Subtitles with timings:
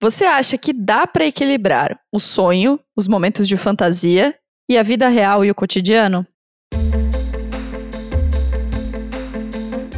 [0.00, 4.32] Você acha que dá para equilibrar o sonho, os momentos de fantasia
[4.70, 6.24] e a vida real e o cotidiano?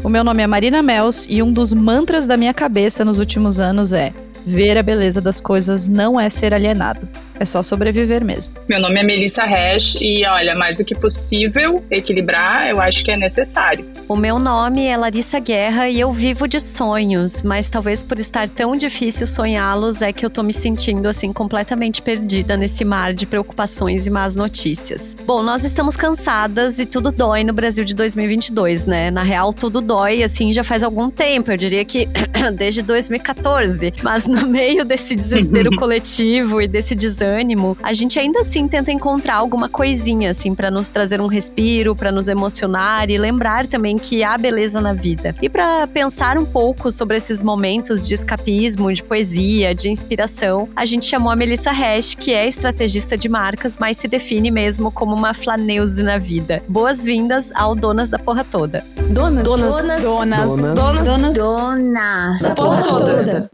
[0.02, 3.60] O meu nome é Marina Mels e um dos mantras da minha cabeça nos últimos
[3.60, 4.10] anos é:
[4.46, 7.06] ver a beleza das coisas não é ser alienado.
[7.40, 8.52] É só sobreviver mesmo.
[8.68, 13.10] Meu nome é Melissa Resch e olha, mais do que possível equilibrar, eu acho que
[13.10, 13.86] é necessário.
[14.06, 18.46] O meu nome é Larissa Guerra e eu vivo de sonhos, mas talvez por estar
[18.46, 23.24] tão difícil sonhá-los é que eu tô me sentindo assim completamente perdida nesse mar de
[23.24, 25.16] preocupações e más notícias.
[25.24, 29.10] Bom, nós estamos cansadas e tudo dói no Brasil de 2022, né?
[29.10, 32.06] Na real, tudo dói assim já faz algum tempo, eu diria que
[32.54, 38.40] desde 2014, mas no meio desse desespero coletivo e desse desânimo desânimo, a gente ainda
[38.40, 43.16] assim tenta encontrar alguma coisinha, assim, para nos trazer um respiro, para nos emocionar e
[43.16, 45.34] lembrar também que há beleza na vida.
[45.40, 50.84] E para pensar um pouco sobre esses momentos de escapismo, de poesia, de inspiração, a
[50.84, 55.14] gente chamou a Melissa Hash, que é estrategista de marcas, mas se define mesmo como
[55.14, 56.62] uma flaneuse na vida.
[56.68, 58.84] Boas-vindas ao Donas da Porra Toda.
[59.10, 63.50] Donas, donas, donas, donas, donas, donas, donas, donas da porra toda.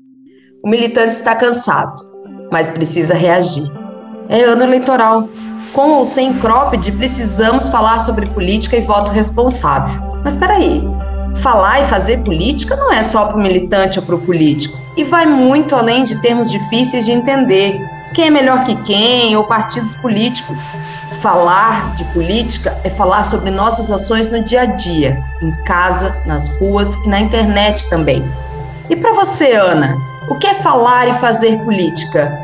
[0.65, 2.16] O militante está cansado
[2.51, 3.71] mas precisa reagir.
[4.29, 5.29] É ano eleitoral.
[5.73, 10.01] Com ou sem cropped, precisamos falar sobre política e voto responsável.
[10.25, 10.83] Mas espera aí,
[11.37, 15.05] falar e fazer política não é só para o militante ou para o político, e
[15.05, 17.79] vai muito além de termos difíceis de entender.
[18.15, 20.71] Quem é melhor que quem ou partidos políticos.
[21.21, 26.49] Falar de política é falar sobre nossas ações no dia a dia, em casa, nas
[26.59, 28.25] ruas e na internet também.
[28.89, 29.97] E para você, Ana,
[30.29, 32.37] o que é falar e fazer política?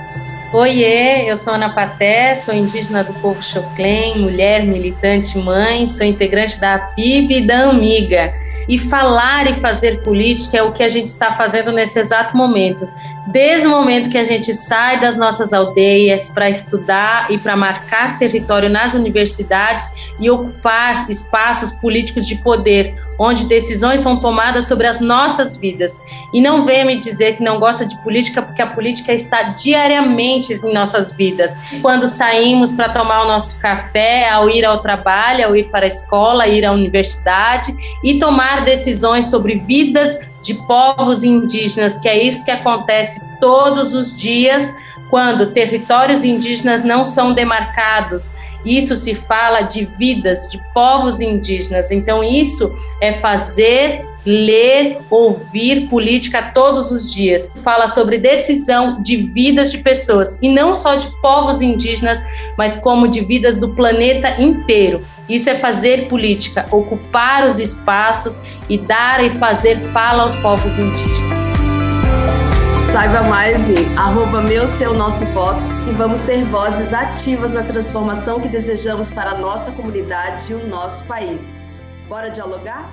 [0.53, 6.61] Oiê, eu sou Ana Paté, sou indígena do povo Choclen, mulher, militante, mãe, sou integrante
[6.61, 8.33] da PIB e da Amiga.
[8.69, 12.89] E falar e fazer política é o que a gente está fazendo nesse exato momento.
[13.29, 18.19] Desde o momento que a gente sai das nossas aldeias para estudar e para marcar
[18.19, 24.99] território nas universidades e ocupar espaços políticos de poder, onde decisões são tomadas sobre as
[24.99, 26.01] nossas vidas.
[26.35, 30.53] E não venha me dizer que não gosta de política, porque a política está diariamente
[30.53, 31.57] em nossas vidas.
[31.81, 35.89] Quando saímos para tomar o nosso café, ao ir ao trabalho, ao ir para a
[35.89, 42.45] escola, ir à universidade e tomar decisões sobre vidas de povos indígenas, que é isso
[42.45, 44.73] que acontece todos os dias
[45.09, 48.31] quando territórios indígenas não são demarcados
[48.65, 51.91] isso se fala de vidas de povos indígenas.
[51.91, 57.53] Então, isso é fazer, ler, ouvir política todos os dias.
[57.63, 62.23] Fala sobre decisão de vidas de pessoas, e não só de povos indígenas,
[62.57, 65.05] mas como de vidas do planeta inteiro.
[65.29, 68.39] Isso é fazer política, ocupar os espaços
[68.69, 71.43] e dar e fazer fala aos povos indígenas.
[72.93, 75.25] Saiba mais em arroba meu, seu, nosso
[75.89, 80.67] e vamos ser vozes ativas na transformação que desejamos para a nossa comunidade e o
[80.67, 81.67] nosso país.
[82.07, 82.93] Bora dialogar?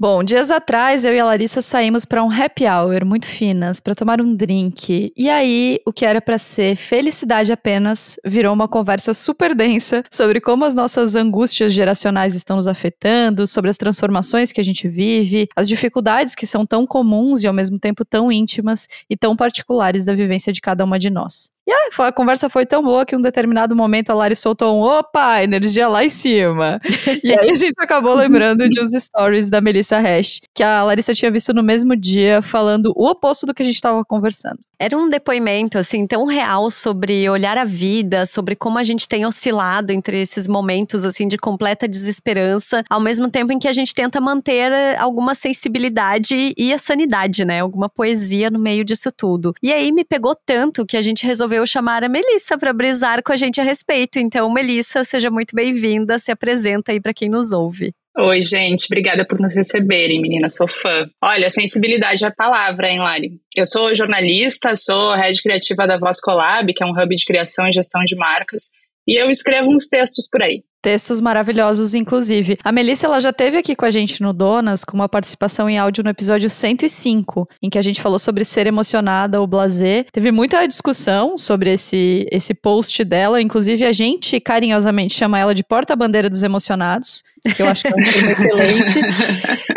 [0.00, 3.94] Bom, dias atrás eu e a Larissa saímos para um happy hour muito finas para
[3.94, 5.12] tomar um drink.
[5.14, 10.40] E aí, o que era para ser felicidade apenas virou uma conversa super densa sobre
[10.40, 15.48] como as nossas angústias geracionais estão nos afetando, sobre as transformações que a gente vive,
[15.54, 20.02] as dificuldades que são tão comuns e ao mesmo tempo tão íntimas e tão particulares
[20.02, 21.50] da vivência de cada uma de nós.
[21.70, 24.76] E a, a conversa foi tão boa que em um determinado momento a Lari soltou
[24.76, 26.80] um opa, energia lá em cima.
[27.22, 31.14] e aí a gente acabou lembrando de uns stories da Melissa Hash, que a Larissa
[31.14, 34.58] tinha visto no mesmo dia, falando o oposto do que a gente estava conversando.
[34.82, 39.26] Era um depoimento, assim, tão real sobre olhar a vida, sobre como a gente tem
[39.26, 43.94] oscilado entre esses momentos, assim, de completa desesperança, ao mesmo tempo em que a gente
[43.94, 47.60] tenta manter alguma sensibilidade e a sanidade, né?
[47.60, 49.52] Alguma poesia no meio disso tudo.
[49.62, 53.32] E aí me pegou tanto que a gente resolveu chamar a Melissa para brisar com
[53.32, 54.18] a gente a respeito.
[54.18, 57.92] Então, Melissa, seja muito bem-vinda, se apresenta aí para quem nos ouve.
[58.18, 61.08] Oi, gente, obrigada por nos receberem, menina, sou fã.
[61.22, 63.40] Olha, sensibilidade é a palavra, hein, Lari?
[63.56, 67.68] Eu sou jornalista, sou head criativa da Voz Collab, que é um hub de criação
[67.68, 68.72] e gestão de marcas,
[69.06, 70.62] e eu escrevo uns textos por aí.
[70.82, 72.56] Textos maravilhosos, inclusive.
[72.64, 75.78] A Melissa ela já teve aqui com a gente no Donas, com uma participação em
[75.78, 80.06] áudio no episódio 105, em que a gente falou sobre ser emocionada ou blazer.
[80.10, 85.62] Teve muita discussão sobre esse, esse post dela, inclusive a gente carinhosamente chama ela de
[85.62, 87.22] porta-bandeira dos emocionados.
[87.54, 89.00] que eu acho que é um termo excelente.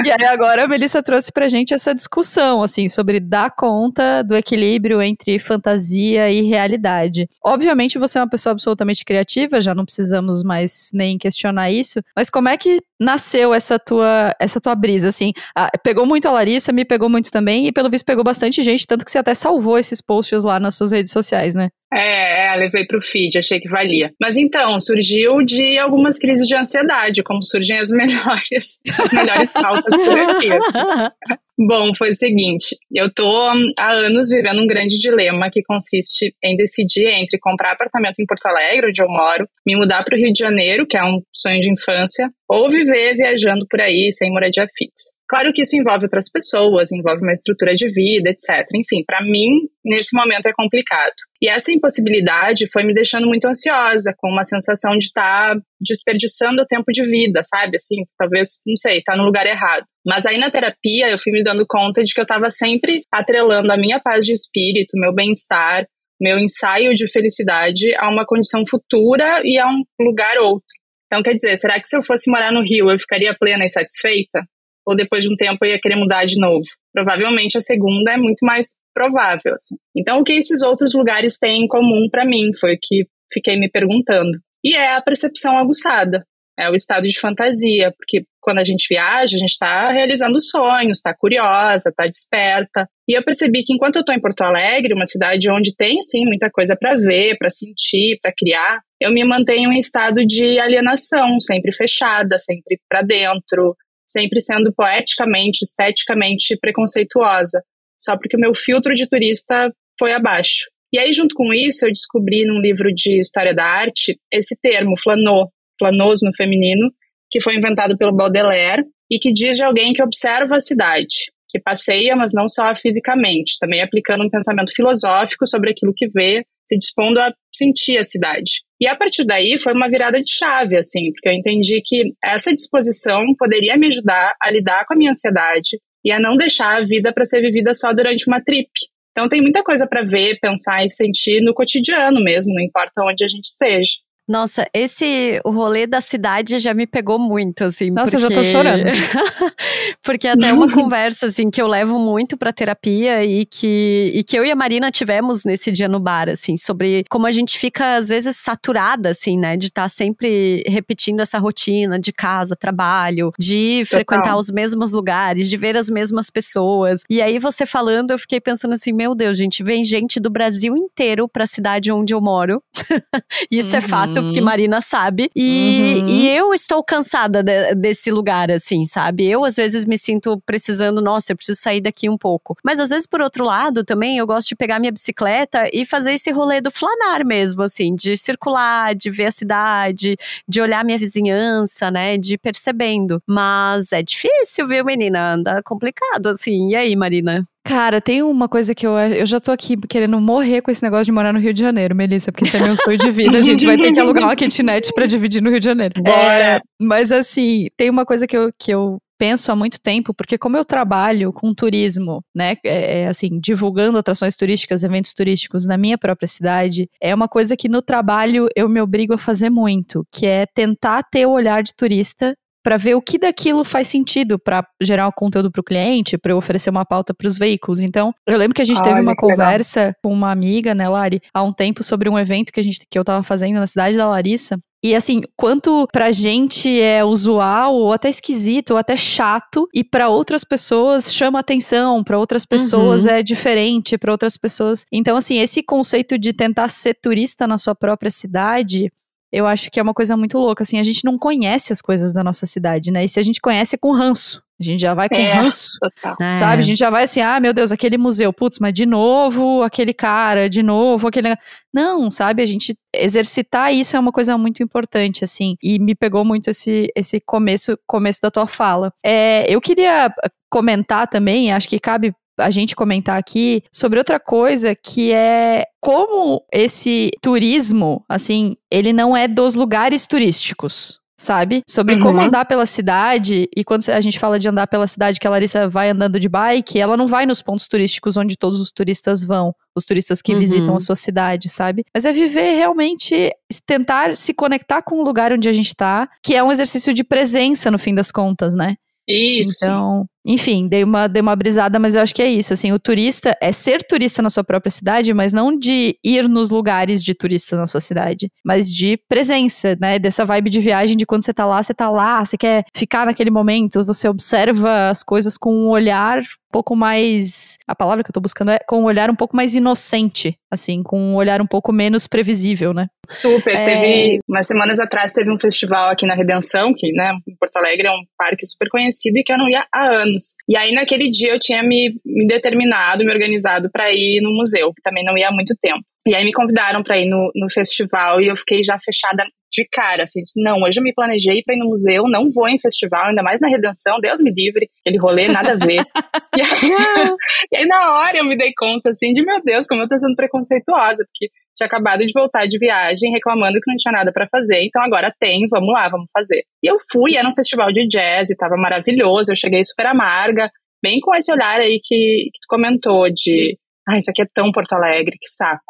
[0.06, 4.36] E aí agora a Melissa trouxe pra gente essa discussão, assim, sobre dar conta do
[4.36, 7.28] equilíbrio entre fantasia e realidade.
[7.44, 12.30] Obviamente você é uma pessoa absolutamente criativa, já não precisamos mais nem questionar isso, mas
[12.30, 15.34] como é que nasceu essa tua, essa tua brisa, assim?
[15.56, 18.88] Ah, pegou muito a Larissa, me pegou muito também, e pelo visto pegou bastante gente,
[18.88, 21.70] tanto que você até salvou esses posts lá nas suas redes sociais, né?
[21.96, 24.12] É, é levei pro feed, achei que valia.
[24.20, 29.96] Mas então, surgiu de algumas crises de ansiedade, como surgem as melhores, as melhores pautas
[29.96, 30.50] por aqui.
[31.56, 33.30] Bom, foi o seguinte, eu tô
[33.78, 38.48] há anos vivendo um grande dilema que consiste em decidir entre comprar apartamento em Porto
[38.48, 41.60] Alegre, onde eu moro, me mudar para o Rio de Janeiro, que é um sonho
[41.60, 45.18] de infância, ou viver viajando por aí sem moradia fixa.
[45.28, 48.68] Claro que isso envolve outras pessoas, envolve uma estrutura de vida, etc.
[48.76, 49.50] Enfim, para mim,
[49.84, 51.16] nesse momento é complicado.
[51.42, 56.62] E essa impossibilidade foi me deixando muito ansiosa, com uma sensação de estar tá desperdiçando
[56.62, 57.78] o tempo de vida, sabe?
[57.78, 59.86] Assim, talvez, não sei, tá no lugar errado.
[60.06, 63.72] Mas aí na terapia eu fui me dando conta de que eu estava sempre atrelando
[63.72, 65.88] a minha paz de espírito, meu bem-estar,
[66.22, 70.83] meu ensaio de felicidade a uma condição futura e a um lugar outro.
[71.14, 73.70] Então, quer dizer, será que se eu fosse morar no Rio eu ficaria plena e
[73.70, 74.42] satisfeita?
[74.86, 76.66] ou depois de um tempo eu ia querer mudar de novo?
[76.94, 79.56] Provavelmente a segunda é muito mais provável.
[79.56, 79.76] Assim.
[79.96, 83.58] Então, o que esses outros lugares têm em comum para mim foi o que fiquei
[83.58, 84.32] me perguntando.
[84.64, 86.26] E é a percepção aguçada,
[86.58, 90.98] é o estado de fantasia, porque quando a gente viaja, a gente está realizando sonhos,
[90.98, 92.88] está curiosa, está desperta.
[93.08, 96.26] E eu percebi que enquanto eu estou em Porto Alegre, uma cidade onde tem sim
[96.26, 101.40] muita coisa para ver, para sentir, para criar, eu me mantenho em estado de alienação,
[101.40, 103.76] sempre fechada, sempre para dentro,
[104.08, 107.62] sempre sendo poeticamente, esteticamente preconceituosa,
[108.00, 110.70] só porque o meu filtro de turista foi abaixo.
[110.94, 114.94] E aí, junto com isso, eu descobri num livro de história da arte esse termo,
[114.98, 116.90] flanô, flanoso no feminino,
[117.30, 121.60] que foi inventado pelo Baudelaire e que diz de alguém que observa a cidade, que
[121.60, 126.78] passeia, mas não só fisicamente, também aplicando um pensamento filosófico sobre aquilo que vê, se
[126.78, 128.62] dispondo a sentir a cidade.
[128.84, 132.54] E a partir daí foi uma virada de chave, assim, porque eu entendi que essa
[132.54, 136.84] disposição poderia me ajudar a lidar com a minha ansiedade e a não deixar a
[136.84, 138.70] vida para ser vivida só durante uma trip.
[139.12, 143.24] Então tem muita coisa para ver, pensar e sentir no cotidiano mesmo, não importa onde
[143.24, 143.94] a gente esteja.
[144.34, 147.92] Nossa, esse o rolê da cidade já me pegou muito, assim.
[147.92, 148.26] Nossa, porque...
[148.26, 148.82] eu já tô chorando.
[150.02, 154.36] porque até uma conversa, assim, que eu levo muito pra terapia e que, e que
[154.36, 157.98] eu e a Marina tivemos nesse dia no bar, assim, sobre como a gente fica,
[157.98, 163.32] às vezes, saturada, assim, né, de estar tá sempre repetindo essa rotina de casa, trabalho,
[163.38, 163.86] de Total.
[163.86, 167.02] frequentar os mesmos lugares, de ver as mesmas pessoas.
[167.08, 170.76] E aí, você falando, eu fiquei pensando assim, meu Deus, gente, vem gente do Brasil
[170.76, 172.64] inteiro pra cidade onde eu moro.
[173.52, 173.78] Isso uhum.
[173.78, 174.46] é fato porque uhum.
[174.46, 175.30] Marina sabe.
[175.36, 176.08] E, uhum.
[176.08, 179.28] e eu estou cansada de, desse lugar, assim, sabe?
[179.28, 182.56] Eu, às vezes, me sinto precisando, nossa, eu preciso sair daqui um pouco.
[182.64, 186.14] Mas, às vezes, por outro lado, também, eu gosto de pegar minha bicicleta e fazer
[186.14, 190.16] esse rolê do flanar mesmo, assim, de circular, de ver a cidade,
[190.48, 192.18] de olhar minha vizinhança, né?
[192.18, 193.22] De ir percebendo.
[193.28, 195.34] Mas é difícil, viu, menina?
[195.34, 196.70] Anda complicado, assim.
[196.70, 197.48] E aí, Marina?
[197.66, 201.06] Cara, tem uma coisa que eu eu já tô aqui querendo morrer com esse negócio
[201.06, 203.38] de morar no Rio de Janeiro, Melissa, porque esse é meu sonho de vida.
[203.38, 205.94] A gente vai ter que alugar uma kitnet para dividir no Rio de Janeiro.
[206.06, 210.38] É, mas assim, tem uma coisa que eu, que eu penso há muito tempo, porque
[210.38, 215.78] como eu trabalho com turismo, né, é, é, assim, divulgando atrações turísticas, eventos turísticos na
[215.78, 220.06] minha própria cidade, é uma coisa que no trabalho eu me obrigo a fazer muito,
[220.12, 224.40] que é tentar ter o olhar de turista para ver o que daquilo faz sentido
[224.40, 227.82] para gerar um conteúdo para o cliente, para eu oferecer uma pauta para os veículos.
[227.82, 229.96] Então, eu lembro que a gente teve uma conversa legal.
[230.04, 232.98] com uma amiga, né, Lari, há um tempo sobre um evento que a gente que
[232.98, 237.94] eu estava fazendo na cidade da Larissa, e assim, quanto pra gente é usual, ou
[237.94, 243.12] até esquisito, ou até chato, e para outras pessoas chama atenção, para outras pessoas uhum.
[243.12, 244.86] é diferente, para outras pessoas.
[244.92, 248.92] Então, assim, esse conceito de tentar ser turista na sua própria cidade,
[249.34, 250.62] eu acho que é uma coisa muito louca.
[250.62, 253.04] Assim, a gente não conhece as coisas da nossa cidade, né?
[253.04, 254.44] E se a gente conhece, é com ranço.
[254.62, 256.34] A gente já vai com é, ranço, total.
[256.36, 256.60] sabe?
[256.60, 259.92] A gente já vai assim, ah, meu Deus, aquele museu, putz, mas de novo aquele
[259.92, 261.36] cara, de novo aquele.
[261.74, 262.44] Não, sabe?
[262.44, 265.56] A gente exercitar isso é uma coisa muito importante, assim.
[265.62, 268.94] E me pegou muito esse, esse começo, começo da tua fala.
[269.04, 270.14] É, eu queria
[270.48, 276.44] comentar também, acho que cabe a gente comentar aqui sobre outra coisa que é como
[276.52, 281.00] esse turismo, assim, ele não é dos lugares turísticos.
[281.16, 281.64] sabe?
[281.70, 282.02] Sobre uhum.
[282.02, 283.48] como andar pela cidade.
[283.56, 286.28] E quando a gente fala de andar pela cidade, que a Larissa vai andando de
[286.28, 289.56] bike, ela não vai nos pontos turísticos onde todos os turistas vão.
[289.76, 290.40] Os turistas que uhum.
[290.40, 291.86] visitam a sua cidade, sabe?
[291.94, 293.32] Mas é viver realmente,
[293.66, 297.04] tentar se conectar com o lugar onde a gente tá, que é um exercício de
[297.04, 298.76] presença, no fim das contas, né?
[299.08, 299.64] Isso.
[299.64, 302.54] Então, enfim, dei uma, dei uma brisada, mas eu acho que é isso.
[302.54, 306.50] Assim, o turista é ser turista na sua própria cidade, mas não de ir nos
[306.50, 310.00] lugares de turista na sua cidade, mas de presença, né?
[310.00, 313.06] Dessa vibe de viagem, de quando você tá lá, você tá lá, você quer ficar
[313.06, 317.58] naquele momento, você observa as coisas com um olhar um pouco mais.
[317.68, 320.84] A palavra que eu tô buscando é com um olhar um pouco mais inocente, assim,
[320.84, 322.88] com um olhar um pouco menos previsível, né?
[323.10, 323.56] Super.
[323.56, 323.66] É...
[323.66, 327.88] Teve, umas semanas atrás, teve um festival aqui na Redenção, que, né, em Porto Alegre
[327.88, 330.36] é um parque super conhecido e que eu não ia há anos anos.
[330.48, 334.74] E aí, naquele dia, eu tinha me, me determinado, me organizado para ir no museu,
[334.74, 335.84] que também não ia há muito tempo.
[336.08, 339.68] E aí me convidaram para ir no, no festival e eu fiquei já fechada de
[339.72, 342.60] cara, assim, disse, não, hoje eu me planejei para ir no museu, não vou em
[342.60, 345.80] festival, ainda mais na Redenção, Deus me livre, aquele rolê, nada a ver.
[346.36, 347.08] e, aí,
[347.54, 349.98] e, aí, na hora eu me dei conta, assim, de meu Deus, como eu tô
[349.98, 354.28] sendo preconceituosa, porque tinha acabado de voltar de viagem, reclamando que não tinha nada para
[354.28, 356.44] fazer, então agora tem, vamos lá, vamos fazer.
[356.64, 360.50] E eu fui, era um festival de jazz e tava maravilhoso, eu cheguei super amarga,
[360.82, 363.58] bem com esse olhar aí que, que tu comentou de
[363.88, 365.64] ah, isso aqui é tão Porto Alegre, que saco.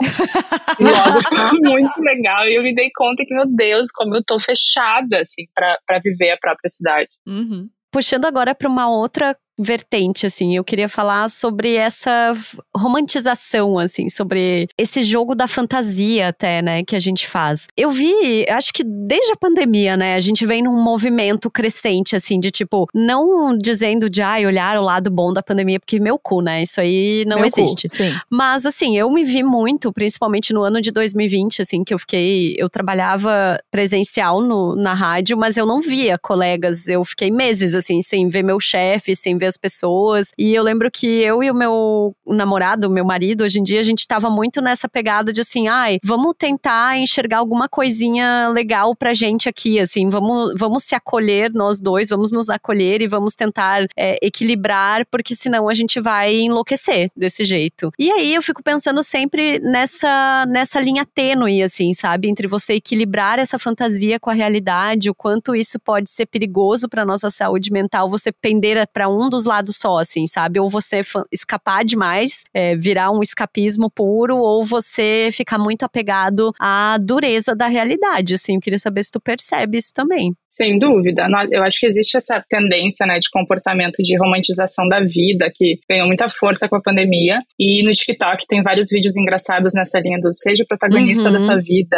[0.80, 2.48] e logo foi muito legal.
[2.48, 6.32] E eu me dei conta que, meu Deus, como eu tô fechada, assim, para viver
[6.32, 7.10] a própria cidade.
[7.26, 7.70] Uhum.
[7.92, 10.56] Puxando agora para uma outra vertente, assim.
[10.56, 12.34] Eu queria falar sobre essa
[12.76, 17.68] romantização, assim, sobre esse jogo da fantasia até, né, que a gente faz.
[17.78, 22.40] Eu vi, acho que desde a pandemia, né, a gente vem num movimento crescente, assim,
[22.40, 26.42] de tipo, não dizendo de, ai, olhar o lado bom da pandemia, porque meu cu,
[26.42, 27.88] né, isso aí não meu existe.
[27.88, 28.14] Cu, sim.
[28.30, 32.56] Mas, assim, eu me vi muito, principalmente no ano de 2020, assim, que eu fiquei,
[32.58, 38.02] eu trabalhava presencial no, na rádio, mas eu não via colegas, eu fiquei meses, assim,
[38.02, 40.32] sem ver meu chefe, sem ver ver as pessoas.
[40.38, 43.84] E eu lembro que eu e o meu namorado, meu marido, hoje em dia, a
[43.84, 49.14] gente tava muito nessa pegada de assim, ai, vamos tentar enxergar alguma coisinha legal pra
[49.14, 53.86] gente aqui, assim, vamos, vamos se acolher nós dois, vamos nos acolher e vamos tentar
[53.98, 57.92] é, equilibrar, porque senão a gente vai enlouquecer desse jeito.
[58.00, 62.30] E aí eu fico pensando sempre nessa, nessa linha tênue, assim, sabe?
[62.30, 67.06] Entre você equilibrar essa fantasia com a realidade, o quanto isso pode ser perigoso para
[67.06, 70.60] nossa saúde mental, você pender para um dos lados só, assim, sabe?
[70.60, 76.98] Ou você escapar demais, é, virar um escapismo puro, ou você ficar muito apegado à
[77.02, 78.56] dureza da realidade, assim.
[78.56, 80.34] Eu queria saber se tu percebe isso também.
[80.50, 81.28] Sem dúvida.
[81.52, 86.06] Eu acho que existe essa tendência, né, de comportamento de romantização da vida que ganhou
[86.06, 87.40] muita força com a pandemia.
[87.60, 91.34] E no TikTok tem vários vídeos engraçados nessa linha do seja o protagonista uhum.
[91.34, 91.98] da sua vida,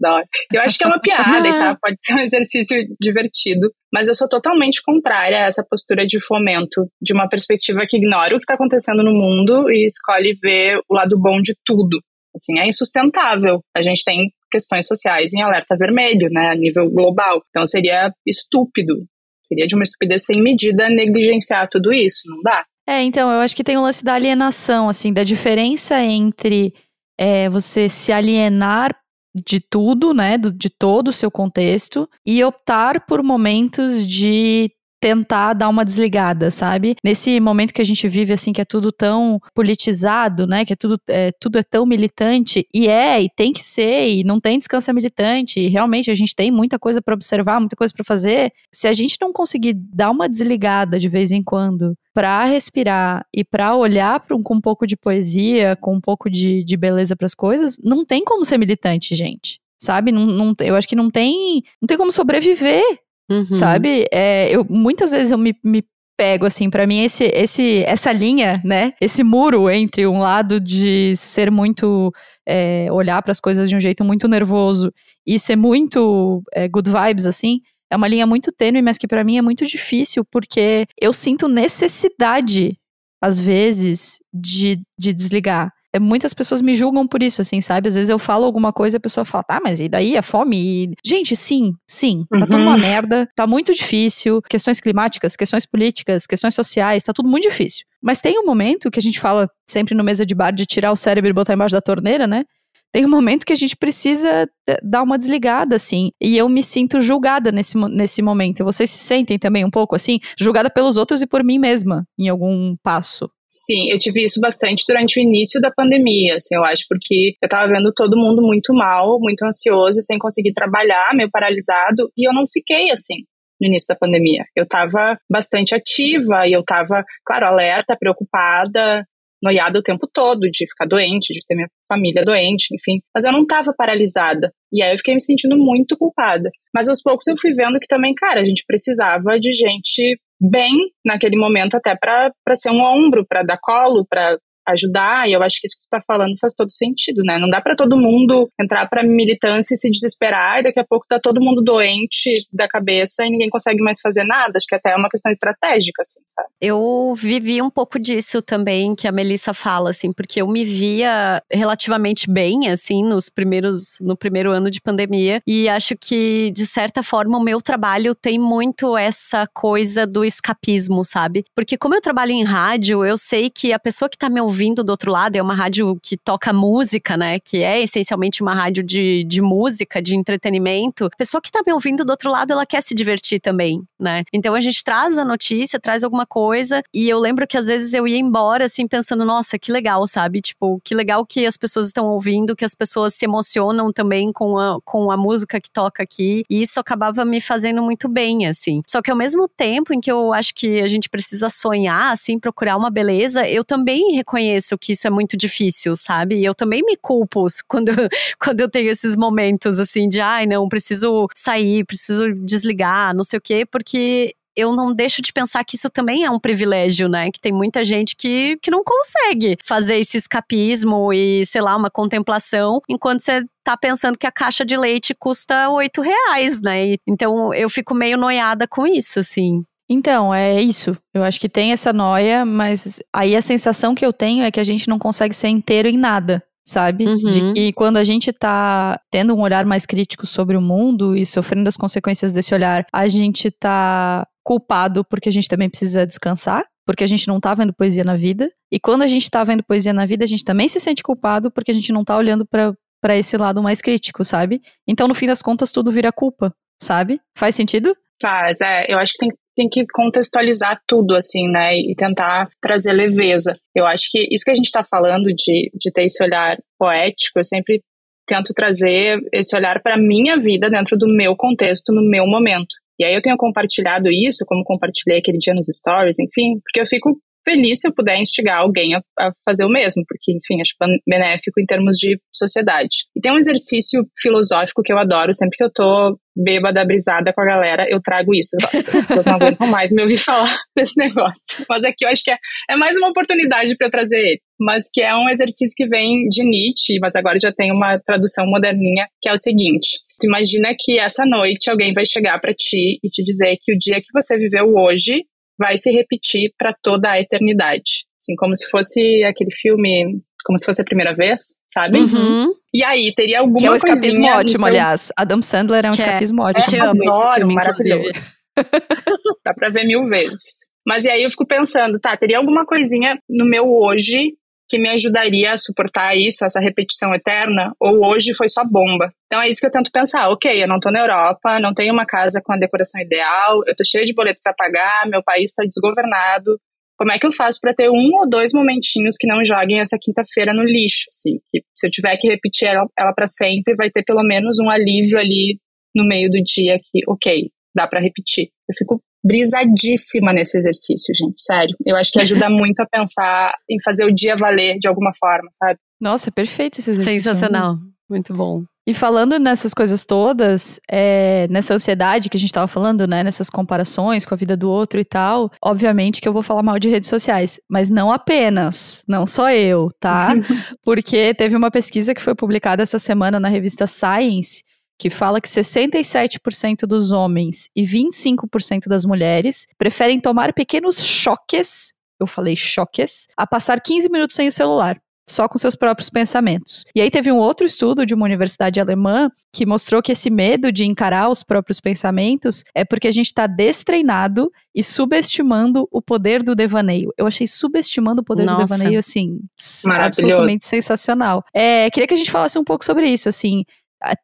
[0.00, 0.26] da hora.
[0.52, 1.78] Eu acho que é uma piada, tá?
[1.80, 6.88] Pode ser um exercício divertido, mas eu sou totalmente contrária a essa postura de fomento,
[7.00, 10.94] de uma perspectiva que ignora o que está acontecendo no mundo e escolhe ver o
[10.94, 11.98] lado bom de tudo.
[12.34, 13.60] Assim, é insustentável.
[13.76, 17.40] A gente tem questões sociais em alerta vermelho, né, a nível global.
[17.50, 19.04] Então seria estúpido,
[19.44, 22.64] seria de uma estupidez sem medida negligenciar tudo isso, não dá.
[22.88, 26.74] É, então, eu acho que tem o um lance da alienação, assim, da diferença entre
[27.16, 28.90] é, você se alienar
[29.34, 35.54] de tudo, né, do, de todo o seu contexto e optar por momentos de tentar
[35.54, 36.94] dar uma desligada, sabe?
[37.02, 40.64] Nesse momento que a gente vive assim que é tudo tão politizado, né?
[40.64, 44.24] Que é tudo é, tudo é tão militante e é e tem que ser e
[44.24, 45.58] não tem descanso militante.
[45.58, 48.52] E realmente a gente tem muita coisa para observar, muita coisa para fazer.
[48.72, 53.42] Se a gente não conseguir dar uma desligada de vez em quando para respirar e
[53.44, 57.26] para olhar pra, com um pouco de poesia, com um pouco de, de beleza para
[57.26, 60.12] as coisas, não tem como ser militante, gente sabe?
[60.12, 62.84] Não, não, eu acho que não tem, não tem como sobreviver
[63.30, 63.44] Uhum.
[63.44, 64.06] Sabe?
[64.12, 65.84] É, eu, muitas vezes eu me, me
[66.20, 71.16] pego assim para mim esse, esse essa linha né esse muro entre um lado de
[71.16, 72.12] ser muito
[72.46, 74.92] é, olhar para as coisas de um jeito muito nervoso
[75.26, 79.24] e ser muito é, good vibes assim é uma linha muito tênue mas que para
[79.24, 82.78] mim é muito difícil porque eu sinto necessidade
[83.18, 87.88] às vezes de, de desligar muitas pessoas me julgam por isso, assim, sabe?
[87.88, 90.22] Às vezes eu falo alguma coisa e a pessoa fala, tá, mas e daí a
[90.22, 90.56] fome?
[90.56, 90.90] E...
[91.04, 92.46] Gente, sim, sim, tá uhum.
[92.46, 94.40] tudo uma merda, tá muito difícil.
[94.48, 97.84] Questões climáticas, questões políticas, questões sociais, tá tudo muito difícil.
[98.02, 100.92] Mas tem um momento que a gente fala sempre no mesa de bar de tirar
[100.92, 102.44] o cérebro e botar embaixo da torneira, né?
[102.92, 104.48] tem um momento que a gente precisa
[104.82, 106.10] dar uma desligada, assim.
[106.20, 108.64] E eu me sinto julgada nesse, nesse momento.
[108.64, 110.18] Vocês se sentem também um pouco assim?
[110.38, 114.84] Julgada pelos outros e por mim mesma, em algum passo Sim, eu tive isso bastante
[114.86, 118.72] durante o início da pandemia, assim, eu acho, porque eu tava vendo todo mundo muito
[118.72, 123.24] mal, muito ansioso, sem conseguir trabalhar, meio paralisado, e eu não fiquei assim
[123.60, 124.44] no início da pandemia.
[124.56, 129.04] Eu tava bastante ativa e eu tava, claro, alerta, preocupada,
[129.42, 133.00] noiada o tempo todo de ficar doente, de ter minha família doente, enfim.
[133.14, 134.52] Mas eu não tava paralisada.
[134.72, 136.50] E aí eu fiquei me sentindo muito culpada.
[136.74, 140.74] Mas aos poucos eu fui vendo que também, cara, a gente precisava de gente bem
[141.04, 144.38] naquele momento até para ser um ombro, para dar colo, para
[144.68, 147.38] ajudar, e eu acho que isso que tu tá falando faz todo sentido, né?
[147.38, 151.06] Não dá para todo mundo entrar pra militância e se desesperar, e daqui a pouco
[151.08, 154.52] tá todo mundo doente da cabeça e ninguém consegue mais fazer nada.
[154.56, 156.48] Acho que até é uma questão estratégica, assim, sabe?
[156.60, 161.42] Eu vivi um pouco disso também, que a Melissa fala, assim, porque eu me via
[161.50, 167.02] relativamente bem, assim, nos primeiros, no primeiro ano de pandemia, e acho que, de certa
[167.02, 171.44] forma, o meu trabalho tem muito essa coisa do escapismo, sabe?
[171.54, 174.49] Porque como eu trabalho em rádio, eu sei que a pessoa que tá me ouvindo
[174.50, 177.38] ouvindo do outro lado, é uma rádio que toca música, né?
[177.38, 181.06] Que é essencialmente uma rádio de, de música, de entretenimento.
[181.06, 184.24] A pessoa que tá me ouvindo do outro lado, ela quer se divertir também, né?
[184.32, 187.94] Então a gente traz a notícia, traz alguma coisa, e eu lembro que às vezes
[187.94, 190.40] eu ia embora assim pensando, nossa, que legal, sabe?
[190.40, 194.58] Tipo, que legal que as pessoas estão ouvindo, que as pessoas se emocionam também com
[194.58, 198.82] a, com a música que toca aqui, e isso acabava me fazendo muito bem, assim.
[198.88, 202.38] Só que ao mesmo tempo em que eu acho que a gente precisa sonhar, assim,
[202.38, 206.36] procurar uma beleza, eu também reconheço reconheço que isso é muito difícil, sabe?
[206.36, 207.92] E eu também me culpo quando,
[208.38, 213.38] quando eu tenho esses momentos assim de, ai, não, preciso sair, preciso desligar, não sei
[213.38, 217.30] o quê, porque eu não deixo de pensar que isso também é um privilégio, né?
[217.30, 221.90] Que tem muita gente que, que não consegue fazer esse escapismo e, sei lá, uma
[221.90, 226.96] contemplação, enquanto você tá pensando que a caixa de leite custa oito reais, né?
[227.06, 229.64] Então eu fico meio noiada com isso, assim.
[229.90, 230.96] Então, é isso.
[231.12, 234.60] Eu acho que tem essa noia, mas aí a sensação que eu tenho é que
[234.60, 237.06] a gente não consegue ser inteiro em nada, sabe?
[237.06, 237.16] Uhum.
[237.16, 241.26] De que quando a gente tá tendo um olhar mais crítico sobre o mundo e
[241.26, 246.64] sofrendo as consequências desse olhar, a gente tá culpado porque a gente também precisa descansar,
[246.86, 248.48] porque a gente não tá vendo poesia na vida.
[248.72, 251.50] E quando a gente tá vendo poesia na vida, a gente também se sente culpado
[251.50, 254.62] porque a gente não tá olhando para esse lado mais crítico, sabe?
[254.86, 257.20] Então, no fim das contas, tudo vira culpa, sabe?
[257.36, 257.92] Faz sentido?
[258.22, 258.84] Faz, é.
[258.88, 259.30] Eu acho que tem,
[259.60, 261.76] tem que contextualizar tudo, assim, né?
[261.76, 263.54] E tentar trazer leveza.
[263.74, 267.38] Eu acho que isso que a gente está falando de, de ter esse olhar poético,
[267.38, 267.82] eu sempre
[268.26, 272.74] tento trazer esse olhar para minha vida dentro do meu contexto, no meu momento.
[272.98, 276.86] E aí eu tenho compartilhado isso, como compartilhei aquele dia nos stories, enfim, porque eu
[276.86, 280.74] fico feliz se eu puder instigar alguém a, a, fazer o mesmo, porque, enfim, acho
[281.06, 283.04] benéfico em termos de sociedade.
[283.16, 287.42] E tem um exercício filosófico que eu adoro, sempre que eu tô bêbada, brisada com
[287.42, 288.56] a galera, eu trago isso.
[288.62, 291.64] As pessoas não aguentam mais me ouvir falar desse negócio.
[291.68, 292.36] Mas aqui eu acho que é,
[292.70, 294.40] é mais uma oportunidade para trazer ele.
[294.58, 298.46] Mas que é um exercício que vem de Nietzsche, mas agora já tem uma tradução
[298.46, 299.98] moderninha, que é o seguinte.
[300.20, 303.78] Tu imagina que essa noite alguém vai chegar para ti e te dizer que o
[303.78, 305.24] dia que você viveu hoje
[305.60, 308.06] vai se repetir para toda a eternidade.
[308.20, 312.00] Assim, como se fosse aquele filme, como se fosse a primeira vez, sabe?
[312.00, 312.50] Uhum.
[312.72, 313.84] E aí, teria alguma coisa.
[313.84, 314.66] Que é um escapismo ótimo, seu...
[314.66, 315.12] aliás.
[315.16, 316.06] Adam Sandler é um que é.
[316.06, 316.76] escapismo é, ótimo.
[316.76, 318.34] É, eu adoro, maravilhoso.
[319.44, 320.66] Dá pra ver mil vezes.
[320.86, 324.34] Mas e aí eu fico pensando, tá, teria alguma coisinha no meu hoje
[324.70, 329.08] que me ajudaria a suportar isso, essa repetição eterna, ou hoje foi só bomba.
[329.26, 330.30] Então é isso que eu tento pensar.
[330.30, 333.74] Ok, eu não tô na Europa, não tenho uma casa com a decoração ideal, eu
[333.74, 336.56] tô cheia de boleto para pagar, meu país está desgovernado.
[336.96, 339.98] Como é que eu faço para ter um ou dois momentinhos que não joguem essa
[340.00, 341.40] quinta-feira no lixo, assim?
[341.50, 344.70] Que se eu tiver que repetir ela, ela para sempre, vai ter pelo menos um
[344.70, 345.58] alívio ali
[345.96, 348.50] no meio do dia que, ok, dá para repetir.
[348.68, 351.76] Eu fico brisadíssima nesse exercício, gente, sério.
[351.84, 355.48] Eu acho que ajuda muito a pensar em fazer o dia valer de alguma forma,
[355.52, 355.78] sabe?
[356.00, 357.20] Nossa, é perfeito esse exercício.
[357.20, 357.76] Sensacional,
[358.08, 358.64] muito bom.
[358.86, 363.22] E falando nessas coisas todas, é, nessa ansiedade que a gente tava falando, né?
[363.22, 366.78] Nessas comparações com a vida do outro e tal, obviamente que eu vou falar mal
[366.78, 370.30] de redes sociais, mas não apenas, não só eu, tá?
[370.82, 374.64] Porque teve uma pesquisa que foi publicada essa semana na revista Science
[375.00, 382.26] que fala que 67% dos homens e 25% das mulheres preferem tomar pequenos choques, eu
[382.26, 386.84] falei choques, a passar 15 minutos sem o celular só com seus próprios pensamentos.
[386.94, 390.72] E aí teve um outro estudo de uma universidade alemã que mostrou que esse medo
[390.72, 396.42] de encarar os próprios pensamentos é porque a gente está destreinado e subestimando o poder
[396.42, 397.12] do devaneio.
[397.16, 398.58] Eu achei subestimando o poder Nossa.
[398.58, 399.40] do devaneio, assim,
[399.86, 401.44] absolutamente sensacional.
[401.54, 403.64] É, queria que a gente falasse um pouco sobre isso, assim,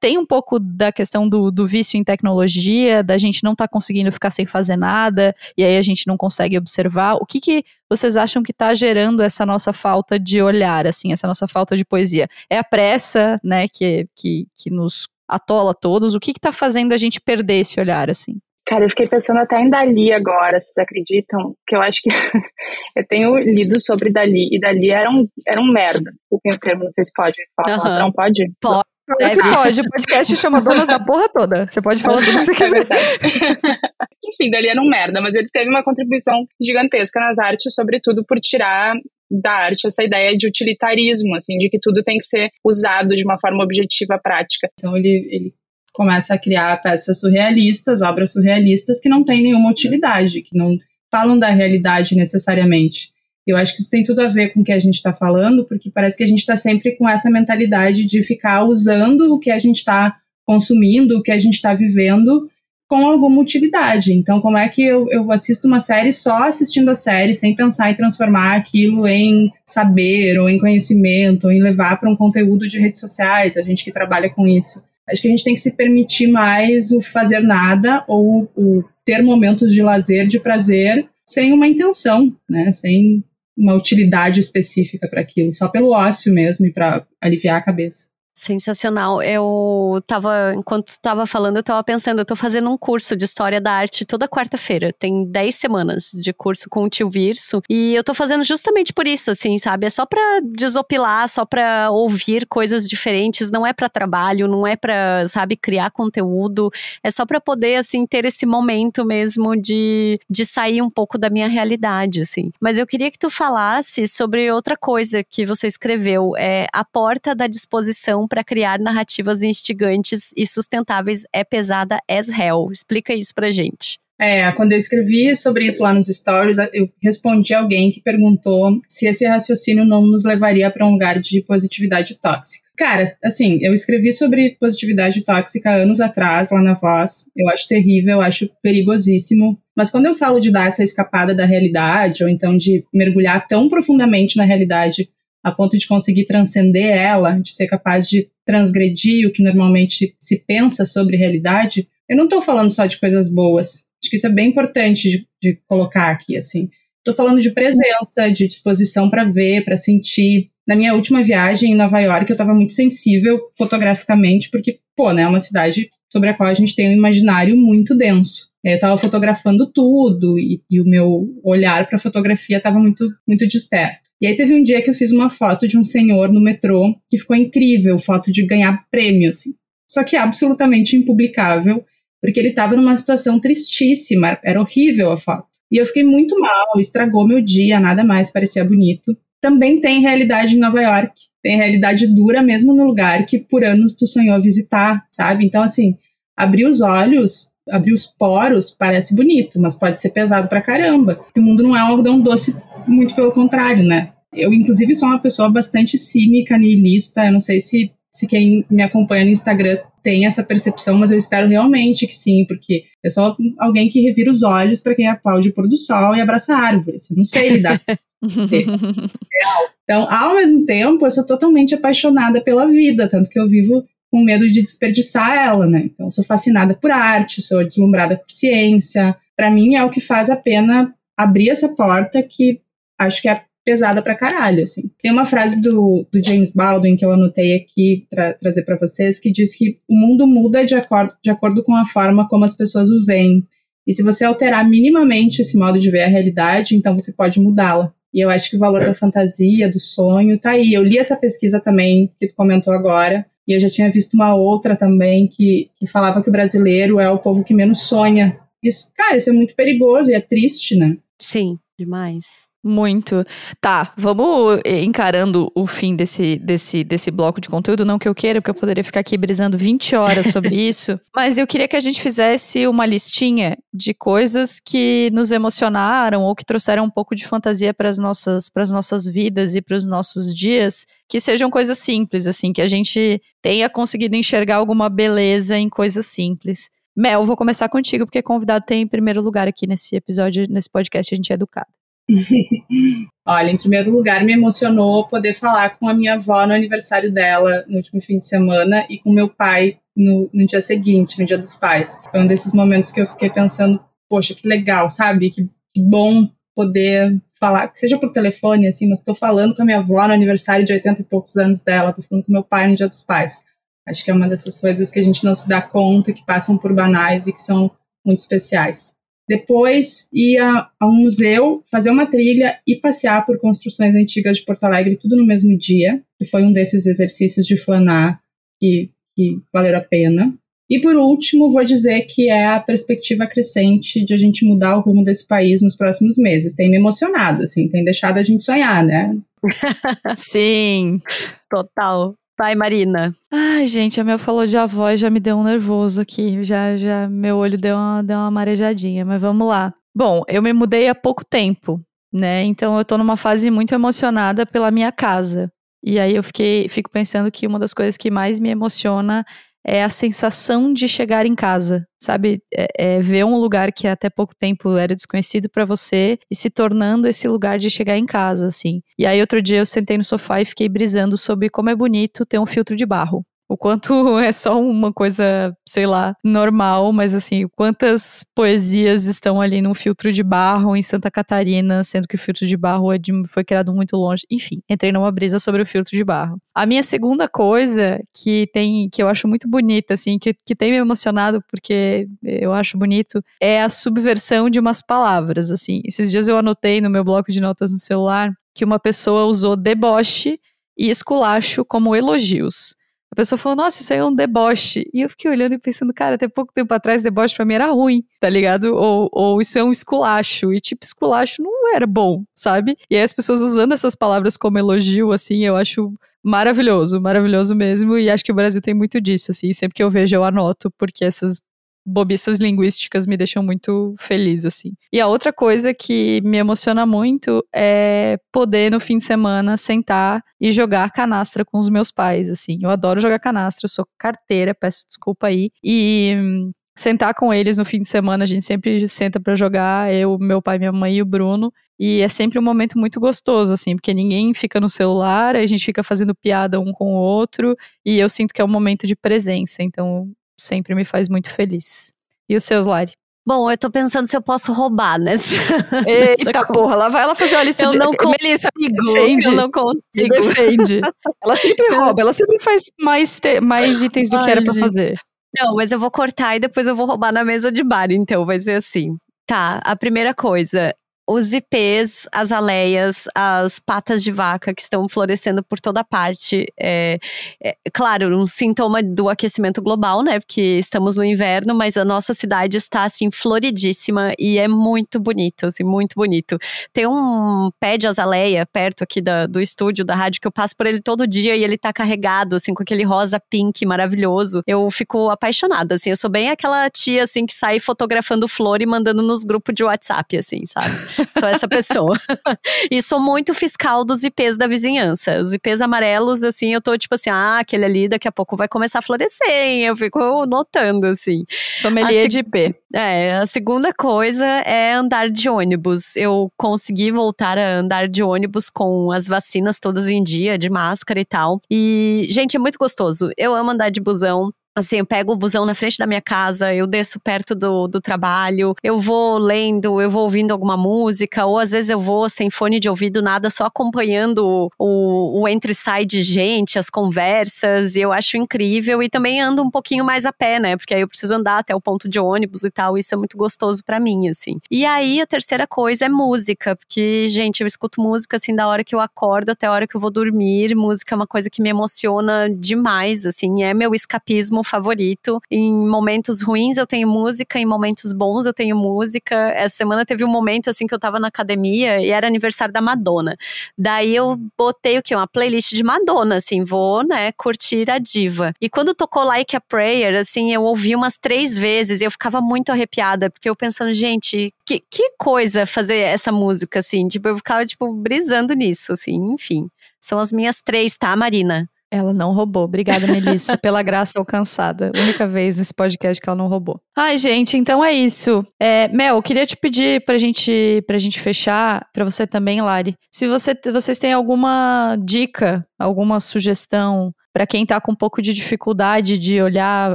[0.01, 3.73] tem um pouco da questão do, do vício em tecnologia, da gente não estar tá
[3.73, 7.15] conseguindo ficar sem fazer nada, e aí a gente não consegue observar.
[7.17, 11.27] O que, que vocês acham que está gerando essa nossa falta de olhar, assim, essa
[11.27, 12.29] nossa falta de poesia?
[12.51, 16.15] É a pressa, né, que, que, que nos atola todos?
[16.15, 18.39] O que está fazendo a gente perder esse olhar, assim?
[18.67, 21.55] Cara, eu fiquei pensando até em Dali agora, vocês acreditam?
[21.65, 22.11] Que eu acho que
[22.97, 26.11] eu tenho lido sobre Dali, e Dali era um, era um merda.
[26.29, 27.99] O termo, não sei se pode falar, uhum.
[28.01, 28.45] não pode?
[28.61, 28.83] Pode.
[29.19, 29.41] Deve.
[29.41, 31.67] Pode, o podcast chama Donas da Porra Toda.
[31.71, 32.87] Você pode falar tudo que você é quiser.
[34.27, 38.41] Enfim, Dali era um merda, mas ele teve uma contribuição gigantesca nas artes, sobretudo por
[38.41, 38.95] tirar
[39.31, 43.25] da arte essa ideia de utilitarismo, assim, de que tudo tem que ser usado de
[43.25, 44.69] uma forma objetiva, prática.
[44.79, 45.55] Então ele, ele
[45.93, 50.77] começa a criar peças surrealistas, obras surrealistas que não têm nenhuma utilidade, que não
[51.11, 53.13] falam da realidade necessariamente.
[53.47, 55.65] Eu acho que isso tem tudo a ver com o que a gente está falando,
[55.65, 59.51] porque parece que a gente está sempre com essa mentalidade de ficar usando o que
[59.51, 62.49] a gente está consumindo, o que a gente está vivendo,
[62.89, 64.13] com alguma utilidade.
[64.13, 67.91] Então, como é que eu, eu assisto uma série só assistindo a série, sem pensar
[67.91, 72.79] em transformar aquilo em saber, ou em conhecimento, ou em levar para um conteúdo de
[72.79, 74.85] redes sociais, a gente que trabalha com isso.
[75.09, 79.23] Acho que a gente tem que se permitir mais o fazer nada ou o ter
[79.23, 82.73] momentos de lazer, de prazer, sem uma intenção, né?
[82.73, 83.23] Sem
[83.57, 88.11] uma utilidade específica para aquilo, só pelo ócio mesmo e para aliviar a cabeça.
[88.39, 89.23] Sensacional.
[89.23, 93.59] Eu tava, enquanto estava falando, eu tava pensando, eu tô fazendo um curso de História
[93.59, 94.93] da Arte toda quarta-feira.
[94.93, 97.63] Tem 10 semanas de curso com o tio Virso.
[97.67, 99.87] E eu tô fazendo justamente por isso, assim, sabe?
[99.87, 103.51] É só pra desopilar, só pra ouvir coisas diferentes.
[103.51, 106.71] Não é para trabalho, não é pra, sabe, criar conteúdo.
[107.03, 111.31] É só pra poder, assim, ter esse momento mesmo de, de sair um pouco da
[111.31, 112.51] minha realidade, assim.
[112.61, 116.37] Mas eu queria que tu falasse sobre outra coisa que você escreveu.
[116.37, 122.69] É a porta da disposição para criar narrativas instigantes e sustentáveis é pesada as hell.
[122.73, 123.99] Explica isso pra gente.
[124.19, 128.81] É, quando eu escrevi sobre isso lá nos stories, eu respondi a alguém que perguntou
[128.89, 132.67] se esse raciocínio não nos levaria para um lugar de positividade tóxica.
[132.77, 137.25] Cara, assim, eu escrevi sobre positividade tóxica anos atrás, lá na Voz.
[137.37, 139.59] Eu acho terrível, eu acho perigosíssimo.
[139.75, 143.69] Mas quando eu falo de dar essa escapada da realidade, ou então de mergulhar tão
[143.69, 145.09] profundamente na realidade
[145.47, 150.45] a ponto de conseguir transcender ela, de ser capaz de transgredir o que normalmente se
[150.45, 153.87] pensa sobre realidade, eu não estou falando só de coisas boas.
[154.03, 156.69] Acho que isso é bem importante de, de colocar aqui, assim.
[156.99, 160.51] Estou falando de presença, de disposição para ver, para sentir.
[160.67, 165.23] Na minha última viagem em Nova York, eu estava muito sensível fotograficamente, porque, pô, né,
[165.23, 168.49] é uma cidade sobre a qual a gente tem um imaginário muito denso.
[168.65, 173.47] Eu estava fotografando tudo e, e, o meu olhar para a fotografia estava muito, muito
[173.47, 174.06] desperto.
[174.21, 176.95] E aí teve um dia que eu fiz uma foto de um senhor no metrô
[177.09, 179.51] que ficou incrível, foto de ganhar prêmio, assim.
[179.87, 181.85] Só que absolutamente impublicável,
[182.21, 185.47] porque ele estava numa situação tristíssima, era horrível a foto.
[185.71, 189.17] E eu fiquei muito mal, estragou meu dia, nada mais parecia bonito.
[189.41, 193.95] Também tem realidade em Nova York, tem realidade dura mesmo no lugar que por anos
[193.95, 195.45] tu sonhou visitar, sabe?
[195.45, 195.97] Então, assim,
[196.37, 201.25] abrir os olhos, abrir os poros parece bonito, mas pode ser pesado pra caramba.
[201.37, 204.13] O mundo não é um algodão doce muito pelo contrário, né?
[204.33, 207.25] Eu, inclusive, sou uma pessoa bastante cínica, nihilista.
[207.25, 211.19] Eu não sei se, se quem me acompanha no Instagram tem essa percepção, mas eu
[211.19, 215.49] espero realmente que sim, porque eu sou alguém que revira os olhos para quem aplaude
[215.49, 217.11] o pôr do sol e abraça árvores.
[217.11, 217.81] Eu não sei lidar.
[219.83, 224.23] então, ao mesmo tempo, eu sou totalmente apaixonada pela vida, tanto que eu vivo com
[224.23, 225.83] medo de desperdiçar ela, né?
[225.87, 229.17] Então, eu sou fascinada por arte, sou deslumbrada por ciência.
[229.37, 232.61] Para mim, é o que faz a pena abrir essa porta que
[232.99, 234.91] acho que é pesada pra caralho, assim.
[235.03, 239.19] Tem uma frase do, do James Baldwin que eu anotei aqui para trazer para vocês
[239.19, 242.57] que diz que o mundo muda de acordo, de acordo com a forma como as
[242.57, 243.43] pessoas o veem.
[243.85, 247.93] E se você alterar minimamente esse modo de ver a realidade, então você pode mudá-la.
[248.15, 250.73] E eu acho que o valor da fantasia, do sonho, tá aí.
[250.73, 254.35] Eu li essa pesquisa também que tu comentou agora, e eu já tinha visto uma
[254.35, 258.39] outra também que, que falava que o brasileiro é o povo que menos sonha.
[258.63, 260.97] Isso, cara, isso é muito perigoso e é triste, né?
[261.21, 262.47] Sim, demais.
[262.67, 263.25] Muito.
[263.61, 267.85] Tá, vamos encarando o fim desse, desse, desse bloco de conteúdo.
[267.85, 270.99] Não que eu queira, porque eu poderia ficar aqui brisando 20 horas sobre isso.
[271.15, 276.35] Mas eu queria que a gente fizesse uma listinha de coisas que nos emocionaram ou
[276.35, 280.35] que trouxeram um pouco de fantasia para as nossas, nossas vidas e para os nossos
[280.35, 280.87] dias.
[281.09, 286.07] Que sejam coisas simples, assim, que a gente tenha conseguido enxergar alguma beleza em coisas
[286.07, 286.69] simples.
[286.97, 291.15] Mel, vou começar contigo, porque convidado tem em primeiro lugar aqui nesse episódio, nesse podcast,
[291.15, 291.69] a gente é educado.
[293.27, 297.65] Olha, em primeiro lugar, me emocionou poder falar com a minha avó no aniversário dela
[297.69, 301.37] no último fim de semana e com meu pai no, no dia seguinte, no dia
[301.37, 302.01] dos pais.
[302.11, 303.79] Foi um desses momentos que eu fiquei pensando,
[304.09, 305.31] poxa, que legal, sabe?
[305.31, 309.65] Que, que bom poder falar, que seja por telefone, assim, mas estou falando com a
[309.65, 312.69] minha avó no aniversário de 80 e poucos anos dela, estou falando com meu pai
[312.69, 313.45] no dia dos pais.
[313.89, 316.59] Acho que é uma dessas coisas que a gente não se dá conta, que passam
[316.59, 317.71] por banais e que são
[318.05, 318.97] muito especiais.
[319.29, 324.65] Depois ia a um museu, fazer uma trilha e passear por construções antigas de Porto
[324.65, 328.21] Alegre, tudo no mesmo dia, que foi um desses exercícios de flanar
[328.61, 330.33] que, que valeram a pena.
[330.71, 334.81] E por último, vou dizer que é a perspectiva crescente de a gente mudar o
[334.81, 336.55] rumo desse país nos próximos meses.
[336.55, 339.17] Tem me emocionado, assim, tem deixado a gente sonhar, né?
[340.17, 341.01] Sim,
[341.49, 342.15] total.
[342.39, 343.15] Vai, Marina.
[343.33, 346.45] Ai, gente, a Mel falou de avó e já me deu um nervoso aqui.
[346.45, 349.73] Já, já, meu olho deu uma, deu uma marejadinha, mas vamos lá.
[349.95, 351.81] Bom, eu me mudei há pouco tempo,
[352.13, 352.43] né?
[352.43, 355.51] Então eu tô numa fase muito emocionada pela minha casa.
[355.83, 359.25] E aí eu fiquei, fico pensando que uma das coisas que mais me emociona
[359.67, 362.41] é a sensação de chegar em casa, sabe?
[362.55, 366.49] É, é ver um lugar que até pouco tempo era desconhecido para você e se
[366.49, 368.81] tornando esse lugar de chegar em casa, assim.
[368.97, 372.25] E aí outro dia eu sentei no sofá e fiquei brisando sobre como é bonito
[372.25, 373.25] ter um filtro de barro.
[373.49, 379.63] O quanto é só uma coisa, sei lá, normal, mas assim, quantas poesias estão ali
[379.63, 383.13] num filtro de barro em Santa Catarina, sendo que o filtro de barro é de,
[383.29, 384.25] foi criado muito longe.
[384.31, 386.39] Enfim, entrei numa brisa sobre o filtro de barro.
[386.55, 390.71] A minha segunda coisa que tem, que eu acho muito bonita, assim, que, que tem
[390.71, 395.81] me emocionado porque eu acho bonito, é a subversão de umas palavras, assim.
[395.85, 399.55] Esses dias eu anotei no meu bloco de notas no celular que uma pessoa usou
[399.55, 400.41] deboche
[400.77, 402.75] e esculacho como elogios.
[403.11, 404.89] A pessoa falou, nossa, isso aí é um deboche.
[404.93, 407.67] E eu fiquei olhando e pensando, cara, até pouco tempo atrás, deboche pra mim era
[407.67, 408.75] ruim, tá ligado?
[408.75, 410.53] Ou, ou isso é um esculacho.
[410.53, 412.77] E, tipo, esculacho não era bom, sabe?
[412.91, 415.93] E aí as pessoas usando essas palavras como elogio, assim, eu acho
[416.23, 417.97] maravilhoso, maravilhoso mesmo.
[417.97, 419.53] E acho que o Brasil tem muito disso, assim.
[419.53, 421.41] Sempre que eu vejo, eu anoto, porque essas
[421.87, 424.73] bobiças linguísticas me deixam muito feliz, assim.
[424.93, 430.23] E a outra coisa que me emociona muito é poder, no fim de semana, sentar
[430.41, 432.59] e jogar canastra com os meus pais, assim.
[432.61, 435.51] Eu adoro jogar canastra, eu sou carteira, peço desculpa aí.
[435.63, 439.93] E hum, sentar com eles no fim de semana, a gente sempre senta para jogar,
[439.95, 441.53] eu, meu pai, minha mãe e o Bruno.
[441.79, 445.65] E é sempre um momento muito gostoso, assim, porque ninguém fica no celular, a gente
[445.65, 448.97] fica fazendo piada um com o outro, e eu sinto que é um momento de
[448.97, 449.63] presença.
[449.63, 451.93] Então, sempre me faz muito feliz.
[452.29, 452.93] E os seus, Lari?
[453.27, 455.35] Bom, eu tô pensando se eu posso roubar nessa.
[455.85, 457.77] Eita porra, lá vai ela fazer uma lista eu de.
[457.79, 459.27] Não consigo, Melissa, defende.
[459.27, 460.09] Eu não consigo.
[460.09, 460.81] defende.
[461.25, 463.41] ela sempre rouba, ela sempre faz mais, te...
[463.41, 464.97] mais itens do Ai, que era pra fazer.
[465.37, 468.25] Não, mas eu vou cortar e depois eu vou roubar na mesa de bar, então
[468.25, 468.97] vai ser assim.
[469.27, 470.73] Tá, a primeira coisa,
[471.09, 476.53] os ipês, as aleias, as patas de vaca que estão florescendo por toda parte.
[476.59, 476.99] É,
[477.43, 480.19] é, claro, um sintoma do aquecimento global, né?
[480.19, 485.47] Porque estamos no inverno, mas a nossa cidade está assim floridíssima e é muito bonito,
[485.47, 486.39] assim, muito bonito.
[486.73, 490.57] Tem um pé de azaleia perto aqui da, do estúdio da rádio que eu passo
[490.57, 494.43] por ele todo dia e ele tá carregado, assim, com aquele rosa pink maravilhoso.
[494.47, 495.91] Eu fico apaixonada, assim.
[495.91, 499.63] Eu sou bem aquela tia, assim, que sai fotografando flor e mandando nos grupos de
[499.63, 500.96] WhatsApp, assim, sabe?
[501.19, 501.99] Sou essa pessoa.
[502.71, 505.19] e sou muito fiscal dos IPs da vizinhança.
[505.21, 508.49] Os IPs amarelos, assim, eu tô tipo assim, ah, aquele ali daqui a pouco vai
[508.49, 509.63] começar a florescer, hein?
[509.65, 511.25] Eu fico notando, assim.
[511.59, 512.55] Sommelier de IP.
[512.75, 515.97] É, a segunda coisa é andar de ônibus.
[515.97, 521.01] Eu consegui voltar a andar de ônibus com as vacinas todas em dia, de máscara
[521.01, 521.41] e tal.
[521.51, 523.11] E, gente, é muito gostoso.
[523.17, 524.31] Eu amo andar de busão.
[524.57, 527.79] Assim, eu pego o busão na frente da minha casa, eu desço perto do, do
[527.79, 532.31] trabalho, eu vou lendo, eu vou ouvindo alguma música, ou às vezes eu vou sem
[532.31, 537.81] fone de ouvido, nada, só acompanhando o, o entre sai de gente, as conversas, e
[537.83, 538.83] eu acho incrível.
[538.83, 540.57] E também ando um pouquinho mais a pé, né?
[540.57, 543.19] Porque aí eu preciso andar até o ponto de ônibus e tal, isso é muito
[543.19, 544.39] gostoso para mim, assim.
[544.51, 548.65] E aí a terceira coisa é música, porque, gente, eu escuto música assim da hora
[548.65, 550.57] que eu acordo até a hora que eu vou dormir.
[550.57, 555.21] Música é uma coisa que me emociona demais, assim, é meu escapismo favorito.
[555.31, 559.15] Em momentos ruins eu tenho música, em momentos bons eu tenho música.
[559.31, 562.61] Essa semana teve um momento assim que eu tava na academia e era aniversário da
[562.61, 563.17] Madonna.
[563.57, 564.95] Daí eu botei o que?
[564.95, 568.33] Uma playlist de Madonna, assim, vou, né, curtir a diva.
[568.41, 572.21] E quando tocou Like a Prayer, assim, eu ouvi umas três vezes e eu ficava
[572.21, 577.17] muito arrepiada, porque eu pensando, gente, que, que coisa fazer essa música, assim, tipo, eu
[577.17, 579.49] ficava, tipo, brisando nisso, assim, enfim.
[579.81, 581.49] São as minhas três, tá, Marina?
[581.77, 582.45] Ela não roubou.
[582.45, 584.73] Obrigada, Melissa, pela graça alcançada.
[584.77, 586.61] Única vez nesse podcast que ela não roubou.
[586.77, 588.27] Ai, gente, então é isso.
[588.41, 592.75] É, Mel, eu queria te pedir pra gente, pra gente fechar, pra você também, Lari,
[592.93, 598.13] se você, vocês têm alguma dica, alguma sugestão para quem está com um pouco de
[598.13, 599.75] dificuldade de olhar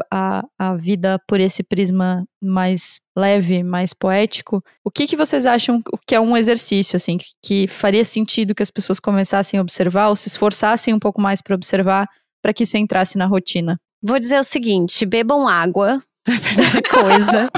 [0.14, 5.82] a, a vida por esse prisma mais leve, mais poético, o que, que vocês acham
[6.06, 10.10] que é um exercício, assim, que, que faria sentido que as pessoas começassem a observar
[10.10, 12.08] ou se esforçassem um pouco mais para observar
[12.44, 13.76] para que isso entrasse na rotina?
[14.04, 17.50] Vou dizer o seguinte: bebam água, primeira coisa.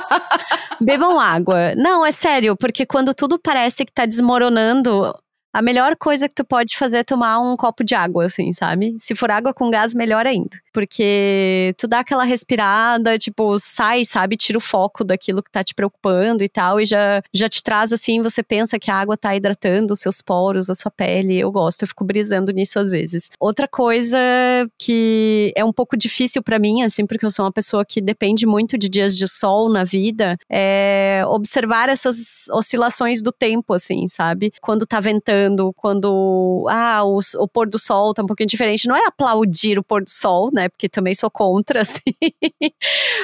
[0.80, 1.76] Bebam água.
[1.76, 5.13] Não, é sério, porque quando tudo parece que tá desmoronando,
[5.53, 8.95] a melhor coisa que tu pode fazer é tomar um copo de água, assim, sabe?
[8.97, 10.57] Se for água com gás, melhor ainda.
[10.73, 14.35] Porque tu dá aquela respirada, tipo, sai, sabe?
[14.35, 17.93] Tira o foco daquilo que tá te preocupando e tal, e já, já te traz
[17.93, 21.39] assim, você pensa que a água tá hidratando os seus poros, a sua pele.
[21.39, 23.29] Eu gosto, eu fico brisando nisso às vezes.
[23.39, 24.17] Outra coisa
[24.79, 28.47] que é um pouco difícil para mim, assim, porque eu sou uma pessoa que depende
[28.47, 34.51] muito de dias de sol na vida, é observar essas oscilações do tempo, assim, sabe?
[34.59, 35.42] Quando tá ventando
[35.75, 38.88] quando ah, o, o, pôr do sol tá um pouquinho diferente.
[38.88, 40.69] Não é aplaudir o pôr do sol, né?
[40.69, 42.13] Porque também sou contra, assim.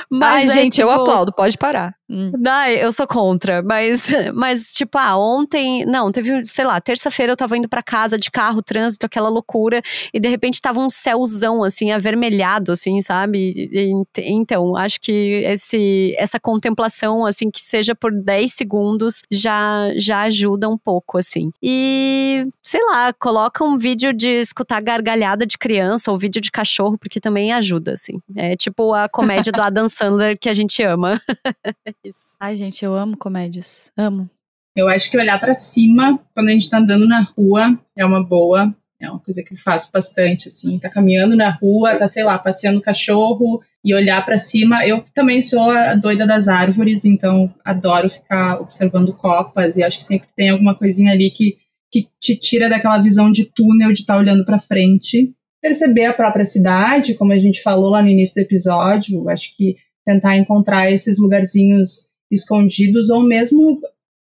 [0.10, 1.99] Mas, Ai, é, gente, tipo, eu aplaudo, pode parar.
[2.10, 2.32] Hum.
[2.80, 7.56] eu sou contra, mas, mas tipo, ah, ontem, não, teve, sei lá, terça-feira eu tava
[7.56, 11.92] indo para casa de carro, trânsito, aquela loucura, e de repente tava um céuzão, assim,
[11.92, 13.70] avermelhado, assim, sabe?
[13.72, 15.12] E, então, acho que
[15.46, 21.52] esse, essa contemplação, assim, que seja por 10 segundos, já, já ajuda um pouco, assim.
[21.62, 26.98] E, sei lá, coloca um vídeo de escutar gargalhada de criança ou vídeo de cachorro,
[26.98, 28.20] porque também ajuda, assim.
[28.36, 31.22] É tipo a comédia do Adam Sandler que a gente ama.
[32.04, 32.36] isso.
[32.40, 33.92] Ai, gente, eu amo comédias.
[33.98, 34.30] Amo.
[34.76, 38.24] Eu acho que olhar para cima quando a gente tá andando na rua é uma
[38.24, 38.74] boa.
[39.02, 40.78] É uma coisa que eu faço bastante, assim.
[40.78, 44.86] Tá caminhando na rua, tá, sei lá, passeando o cachorro e olhar para cima.
[44.86, 50.04] Eu também sou a doida das árvores, então adoro ficar observando copas e acho que
[50.04, 51.56] sempre tem alguma coisinha ali que,
[51.90, 55.34] que te tira daquela visão de túnel de estar tá olhando para frente.
[55.62, 59.76] Perceber a própria cidade, como a gente falou lá no início do episódio, acho que
[60.10, 63.80] tentar encontrar esses lugarzinhos escondidos ou mesmo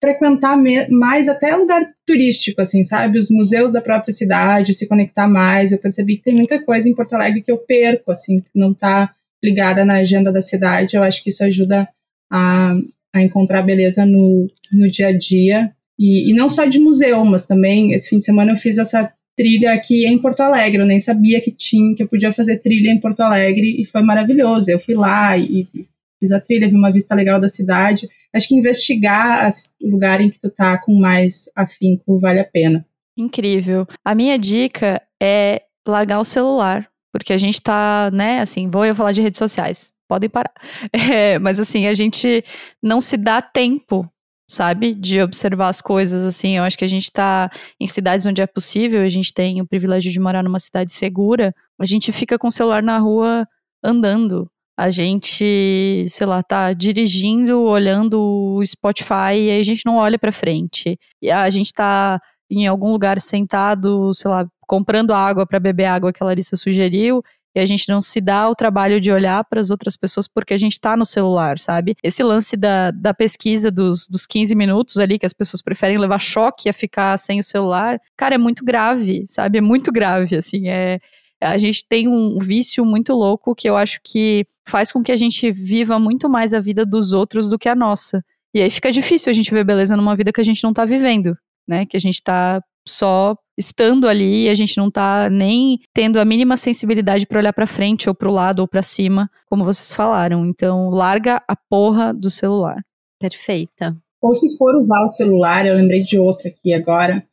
[0.01, 0.57] frequentar
[0.89, 3.19] mais até lugar turístico, assim, sabe?
[3.19, 5.71] Os museus da própria cidade, se conectar mais.
[5.71, 8.71] Eu percebi que tem muita coisa em Porto Alegre que eu perco, assim, que não
[8.71, 9.13] está
[9.43, 10.95] ligada na agenda da cidade.
[10.95, 11.87] Eu acho que isso ajuda
[12.31, 12.75] a,
[13.13, 15.71] a encontrar beleza no, no dia a dia.
[15.97, 19.11] E, e não só de museu, mas também esse fim de semana eu fiz essa
[19.37, 20.81] trilha aqui em Porto Alegre.
[20.81, 24.01] Eu nem sabia que tinha, que eu podia fazer trilha em Porto Alegre e foi
[24.01, 24.71] maravilhoso.
[24.71, 25.87] Eu fui lá e, e
[26.19, 28.09] fiz a trilha, vi uma vista legal da cidade.
[28.33, 29.47] Acho que investigar
[29.81, 32.85] o lugar em que tu tá com mais afinco vale a pena.
[33.15, 33.87] Incrível.
[34.03, 38.95] A minha dica é largar o celular, porque a gente tá, né, assim, vou eu
[38.95, 39.93] falar de redes sociais.
[40.07, 40.53] Podem parar.
[41.13, 42.43] É, mas assim, a gente
[42.81, 44.09] não se dá tempo
[44.47, 44.93] sabe?
[44.93, 46.57] De observar as coisas, assim.
[46.57, 49.67] Eu acho que a gente tá em cidades onde é possível, a gente tem o
[49.67, 53.45] privilégio de morar numa cidade segura, a gente fica com o celular na rua
[53.83, 54.49] andando.
[54.79, 60.19] A gente, sei lá, tá dirigindo, olhando o Spotify e aí a gente não olha
[60.19, 60.99] para frente.
[61.21, 66.13] E a gente tá em algum lugar sentado, sei lá, comprando água para beber água
[66.13, 67.23] que a Larissa sugeriu
[67.57, 70.53] e a gente não se dá o trabalho de olhar para as outras pessoas porque
[70.53, 71.95] a gente está no celular, sabe?
[72.03, 76.19] Esse lance da, da pesquisa dos, dos 15 minutos ali, que as pessoas preferem levar
[76.19, 79.57] choque a ficar sem o celular, cara, é muito grave, sabe?
[79.57, 80.99] É muito grave, assim, é
[81.41, 85.17] a gente tem um vício muito louco que eu acho que faz com que a
[85.17, 88.23] gente viva muito mais a vida dos outros do que a nossa.
[88.53, 90.83] E aí fica difícil a gente ver beleza numa vida que a gente não tá
[90.83, 91.85] vivendo, né?
[91.85, 96.55] Que a gente tá só estando ali, a gente não tá nem tendo a mínima
[96.55, 100.45] sensibilidade para olhar para frente ou para o lado ou para cima, como vocês falaram.
[100.45, 102.81] Então, larga a porra do celular.
[103.19, 103.97] Perfeita.
[104.21, 107.25] Ou se for usar o celular, eu lembrei de outra aqui agora.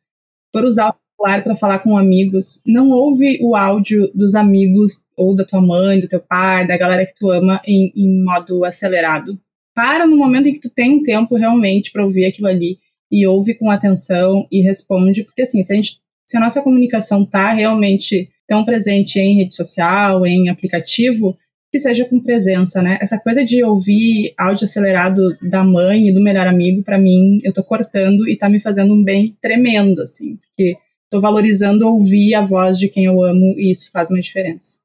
[0.52, 5.34] For usar o celular para falar com amigos, não ouve o áudio dos amigos ou
[5.34, 9.38] da tua mãe, do teu pai, da galera que tu ama em, em modo acelerado.
[9.74, 12.78] Para no momento em que tu tem um tempo realmente para ouvir aquilo ali
[13.10, 17.22] e ouve com atenção e responde, porque assim, se a gente se a nossa comunicação
[17.22, 21.36] está realmente tão presente em rede social, em aplicativo,
[21.70, 22.98] que seja com presença, né?
[23.00, 27.52] Essa coisa de ouvir áudio acelerado da mãe e do melhor amigo, para mim, eu
[27.52, 30.76] tô cortando e tá me fazendo um bem tremendo, assim, porque
[31.10, 34.78] tô valorizando ouvir a voz de quem eu amo e isso faz uma diferença.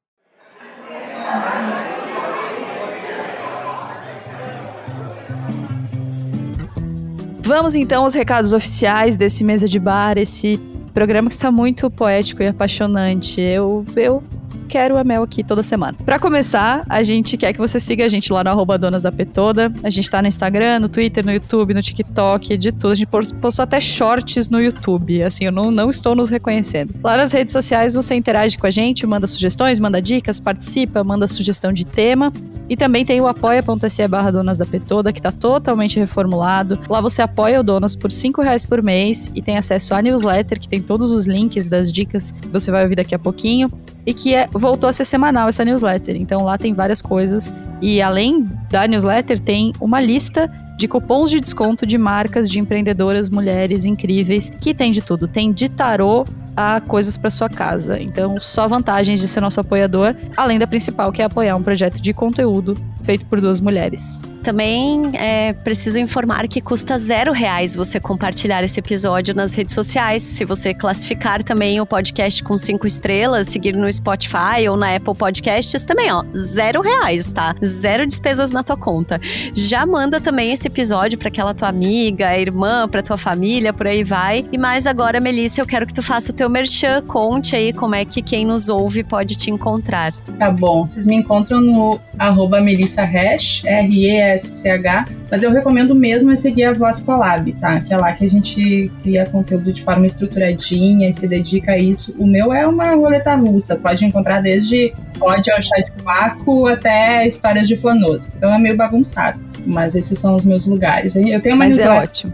[7.42, 10.58] Vamos então aos recados oficiais desse mesa de bar, esse
[10.92, 13.40] programa que está muito poético e apaixonante.
[13.40, 14.22] Eu, eu
[14.70, 15.96] quero a Mel aqui toda semana.
[16.04, 19.10] Para começar, a gente quer que você siga a gente lá no arroba Donas da
[19.10, 19.70] Petoda.
[19.82, 22.92] A gente tá no Instagram, no Twitter, no YouTube, no TikTok, de tudo.
[22.92, 25.24] A gente postou até shorts no YouTube.
[25.24, 26.94] Assim, eu não, não estou nos reconhecendo.
[27.02, 31.26] Lá nas redes sociais você interage com a gente, manda sugestões, manda dicas, participa, manda
[31.26, 32.32] sugestão de tema.
[32.68, 36.78] E também tem o apoia.se barra Donas da Petoda, que tá totalmente reformulado.
[36.88, 40.60] Lá você apoia o Donas por 5 reais por mês e tem acesso à newsletter,
[40.60, 43.68] que tem todos os links das dicas que você vai ouvir daqui a pouquinho
[44.06, 46.16] e que é, voltou a ser semanal essa newsletter.
[46.16, 51.40] Então lá tem várias coisas e além da newsletter tem uma lista de cupons de
[51.40, 55.28] desconto de marcas de empreendedoras mulheres incríveis que tem de tudo.
[55.28, 56.24] Tem de tarô
[56.56, 58.00] a coisas para sua casa.
[58.00, 62.00] Então, só vantagens de ser nosso apoiador, além da principal que é apoiar um projeto
[62.00, 64.22] de conteúdo feito por duas mulheres.
[64.42, 70.22] Também é preciso informar que custa zero reais você compartilhar esse episódio nas redes sociais.
[70.22, 75.14] Se você classificar também o podcast com cinco estrelas, seguir no Spotify ou na Apple
[75.14, 77.54] Podcasts, também, ó, zero reais, tá?
[77.62, 79.20] Zero despesas na tua conta.
[79.52, 84.02] Já manda também esse episódio para aquela tua amiga, irmã, para tua família, por aí
[84.02, 84.46] vai.
[84.50, 87.94] E mais agora, Melissa, eu quero que tu faça o teu merchan, conte aí como
[87.94, 90.14] é que quem nos ouve pode te encontrar.
[90.38, 96.36] Tá bom, vocês me encontram no arroba Melissa Hash, R-E-S-C-H, mas eu recomendo mesmo é
[96.36, 97.80] seguir a Voz Colab, tá?
[97.80, 101.78] Que é lá que a gente cria conteúdo de forma estruturadinha e se dedica a
[101.78, 102.14] isso.
[102.18, 107.26] O meu é uma roleta russa, pode encontrar desde pode ao chá de vácuo até
[107.26, 108.32] histórias de flanoso.
[108.36, 111.16] Então é meio bagunçado, mas esses são os meus lugares.
[111.16, 112.32] Eu tenho uma mas é ótimo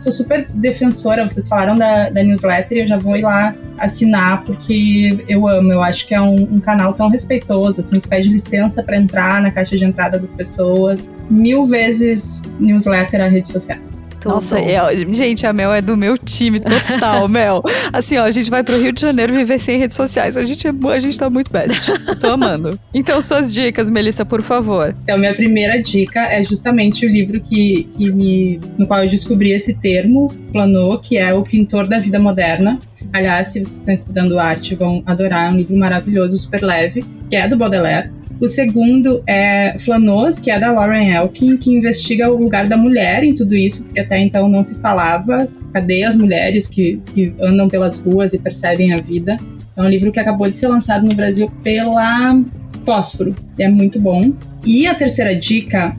[0.00, 4.42] sou super defensora, vocês falaram da, da newsletter e eu já vou ir lá assinar,
[4.44, 8.28] porque eu amo, eu acho que é um, um canal tão respeitoso, assim, que pede
[8.28, 14.05] licença para entrar na caixa de entrada das pessoas, mil vezes newsletter a redes sociais.
[14.26, 14.78] Nossa, é,
[15.12, 17.62] gente, a Mel é do meu time total, Mel.
[17.92, 20.36] Assim, ó, a gente vai pro Rio de Janeiro viver sem redes sociais.
[20.36, 21.92] A gente, é, a gente tá muito best.
[22.20, 22.78] Tô amando.
[22.92, 24.94] Então, suas dicas, Melissa, por favor.
[25.04, 29.52] Então, minha primeira dica é justamente o livro que, que me, no qual eu descobri
[29.52, 32.78] esse termo, Planou, que é O Pintor da Vida Moderna.
[33.12, 35.48] Aliás, se vocês estão estudando arte, vão adorar.
[35.48, 38.10] É um livro maravilhoso, super leve, que é do Baudelaire.
[38.38, 43.24] O segundo é Flanos, que é da Lauren Elkin, que investiga o lugar da mulher
[43.24, 45.48] em tudo isso, porque até então não se falava.
[45.72, 49.38] Cadê as mulheres que, que andam pelas ruas e percebem a vida?
[49.76, 52.38] É um livro que acabou de ser lançado no Brasil pela
[52.84, 53.34] Fósforo.
[53.58, 54.32] É muito bom.
[54.64, 55.96] E a terceira dica,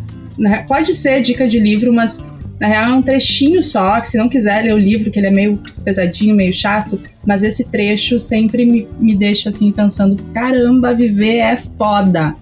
[0.67, 2.23] pode ser dica de livro, mas
[2.59, 5.27] na real é um trechinho só, que se não quiser ler o livro, que ele
[5.27, 10.93] é meio pesadinho, meio chato, mas esse trecho sempre me, me deixa assim pensando: caramba,
[10.93, 12.35] viver é foda.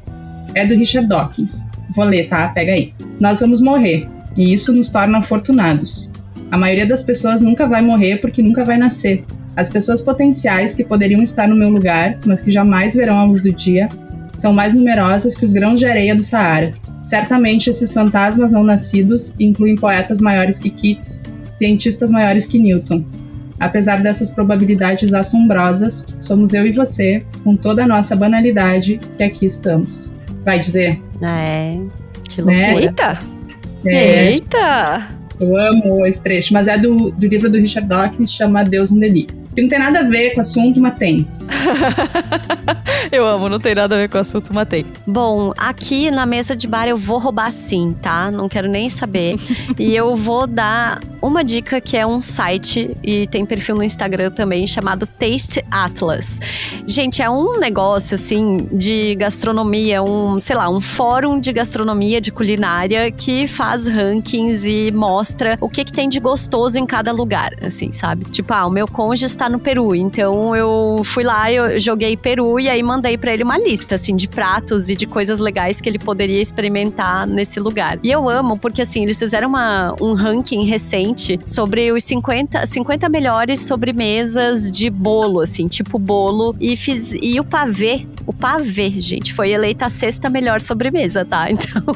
[0.53, 1.65] É do Richard Dawkins.
[1.93, 2.47] Vou ler, tá?
[2.47, 2.93] Pega aí.
[3.19, 4.07] Nós vamos morrer,
[4.37, 6.11] e isso nos torna afortunados.
[6.49, 9.23] A maioria das pessoas nunca vai morrer porque nunca vai nascer.
[9.55, 13.41] As pessoas potenciais que poderiam estar no meu lugar, mas que jamais verão a luz
[13.41, 13.89] do dia,
[14.37, 16.73] são mais numerosas que os grãos de areia do Saara.
[17.05, 21.21] Certamente esses fantasmas não nascidos incluem poetas maiores que Keats,
[21.53, 23.05] cientistas maiores que Newton.
[23.59, 29.45] Apesar dessas probabilidades assombrosas, somos eu e você, com toda a nossa banalidade, que aqui
[29.45, 30.15] estamos.
[30.43, 30.99] Vai dizer?
[31.21, 31.77] É,
[32.27, 32.71] que né?
[32.71, 32.85] loucura.
[32.85, 33.19] Eita!
[33.85, 34.31] É.
[34.31, 35.07] Eita!
[35.39, 38.99] Eu amo esse trecho, mas é do, do livro do Richard Dawkins, chama Deus no
[38.99, 39.35] Delírio.
[39.53, 41.27] Que não tem nada a ver com o assunto, mas tem.
[43.11, 44.85] eu amo, não tem nada a ver com o assunto, matei.
[45.05, 48.31] Bom, aqui na mesa de bar eu vou roubar sim, tá?
[48.31, 49.35] Não quero nem saber.
[49.77, 54.29] e eu vou dar uma dica que é um site e tem perfil no Instagram
[54.31, 56.39] também chamado Taste Atlas.
[56.85, 62.31] Gente, é um negócio assim de gastronomia, um, sei lá, um fórum de gastronomia, de
[62.31, 67.53] culinária que faz rankings e mostra o que, que tem de gostoso em cada lugar,
[67.63, 68.25] assim, sabe?
[68.25, 72.59] Tipo, ah, o meu cônjuge está no Peru, então eu fui lá, eu joguei Peru
[72.59, 75.89] e aí mandei para ele uma lista, assim, de pratos e de coisas legais que
[75.89, 77.99] ele poderia experimentar nesse lugar.
[78.03, 83.09] E eu amo, porque assim, eles fizeram uma, um ranking recente sobre os 50, 50
[83.09, 86.55] melhores sobremesas de bolo, assim, tipo bolo.
[86.59, 91.47] E, fiz, e o pavê o pavê, gente, foi eleita a sexta melhor sobremesa, tá?
[91.55, 91.95] Então,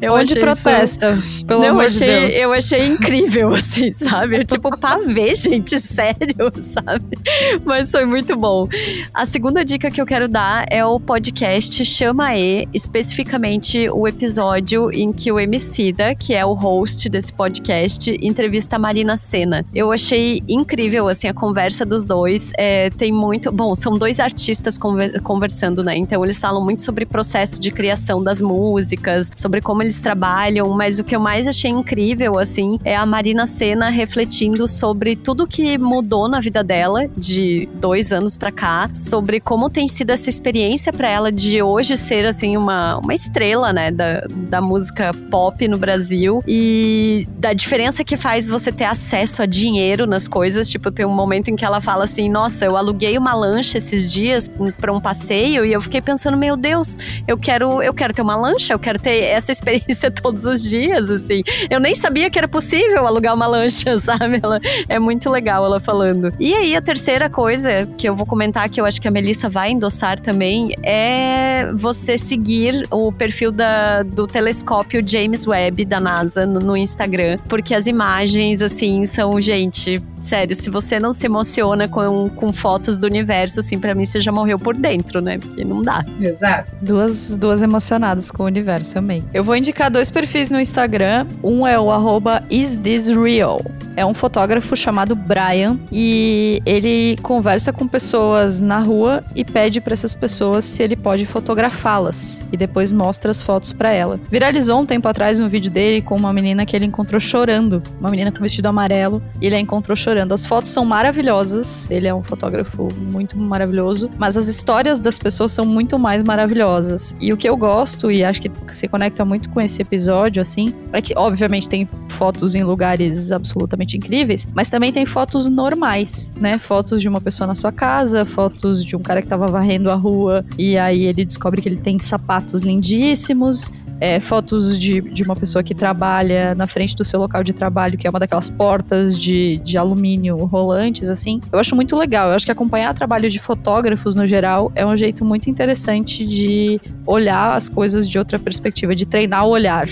[0.00, 1.46] eu Onde achei protesta, isso...
[1.46, 2.34] pelo Não, amor achei, de Deus.
[2.34, 4.42] Eu achei incrível, assim, sabe?
[4.46, 7.16] tipo, pavê, gente, sério, sabe?
[7.64, 8.66] Mas foi muito bom.
[9.12, 14.90] A segunda dica que eu quero dar é o podcast Chama E, especificamente o episódio
[14.92, 19.64] em que o Emicida, que é o host desse podcast, entrevista a Marina Senna.
[19.74, 22.50] Eu achei incrível, assim, a conversa dos dois.
[22.56, 23.52] É, tem muito...
[23.52, 25.96] Bom, são dois artistas conversando conversando, né?
[25.96, 30.98] Então eles falam muito sobre processo de criação das músicas, sobre como eles trabalham, mas
[30.98, 35.76] o que eu mais achei incrível, assim, é a Marina Senna refletindo sobre tudo que
[35.76, 40.92] mudou na vida dela de dois anos para cá, sobre como tem sido essa experiência
[40.92, 45.76] para ela de hoje ser, assim, uma, uma estrela, né, da, da música pop no
[45.76, 50.70] Brasil e da diferença que faz você ter acesso a dinheiro nas coisas.
[50.70, 54.10] Tipo, tem um momento em que ela fala assim: Nossa, eu aluguei uma lancha esses
[54.10, 58.22] dias para um passeio e eu fiquei pensando, meu Deus, eu quero, eu quero ter
[58.22, 61.42] uma lancha, eu quero ter essa experiência todos os dias, assim.
[61.68, 64.40] Eu nem sabia que era possível alugar uma lancha, sabe?
[64.42, 66.32] Ela, é muito legal ela falando.
[66.38, 69.48] E aí, a terceira coisa que eu vou comentar, que eu acho que a Melissa
[69.48, 76.46] vai endossar também, é você seguir o perfil da, do telescópio James Webb da NASA
[76.46, 81.88] no, no Instagram, porque as imagens, assim, são, gente, sério, se você não se emociona
[81.88, 85.38] com, com fotos do universo, assim, para mim você já morreu por dentro, né?
[85.38, 86.04] Porque não dá.
[86.20, 86.72] Exato.
[86.80, 89.22] Duas, duas emocionadas com o universo, amei.
[89.32, 91.26] Eu vou indicar dois perfis no Instagram.
[91.42, 93.62] Um é o arroba isThisReal.
[93.96, 99.92] É um fotógrafo chamado Brian e ele conversa com pessoas na rua e pede para
[99.92, 104.18] essas pessoas se ele pode fotografá-las e depois mostra as fotos para ela.
[104.28, 108.10] Viralizou um tempo atrás um vídeo dele com uma menina que ele encontrou chorando, uma
[108.10, 110.32] menina com vestido amarelo, e ele a encontrou chorando.
[110.32, 115.52] As fotos são maravilhosas, ele é um fotógrafo muito maravilhoso, mas as histórias das pessoas
[115.52, 117.14] são muito mais maravilhosas.
[117.20, 120.74] E o que eu gosto e acho que se conecta muito com esse episódio assim,
[120.92, 126.58] é que obviamente tem fotos em lugares absolutamente incríveis, mas também tem fotos normais, né?
[126.58, 129.94] Fotos de uma pessoa na sua casa, fotos de um cara que tava varrendo a
[129.94, 133.70] rua e aí ele descobre que ele tem sapatos lindíssimos.
[134.04, 137.96] É, fotos de, de uma pessoa que trabalha na frente do seu local de trabalho,
[137.96, 141.40] que é uma daquelas portas de, de alumínio rolantes, assim.
[141.50, 142.28] Eu acho muito legal.
[142.28, 146.78] Eu acho que acompanhar trabalho de fotógrafos, no geral, é um jeito muito interessante de
[147.06, 149.88] olhar as coisas de outra perspectiva, de treinar o olhar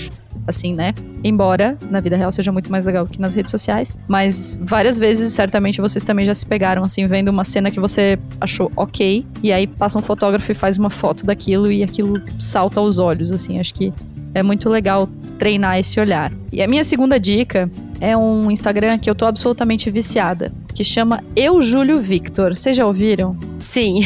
[0.47, 0.93] assim, né?
[1.23, 5.33] Embora na vida real seja muito mais legal que nas redes sociais, mas várias vezes
[5.33, 9.51] certamente vocês também já se pegaram assim vendo uma cena que você achou ok e
[9.51, 13.59] aí passa um fotógrafo e faz uma foto daquilo e aquilo salta aos olhos, assim.
[13.59, 13.93] Acho que
[14.33, 16.31] é muito legal treinar esse olhar.
[16.51, 17.69] E a minha segunda dica
[17.99, 22.55] é um Instagram que eu tô absolutamente viciada, que chama Eu Júlio Victor.
[22.55, 23.37] Vocês já ouviram?
[23.59, 24.01] Sim.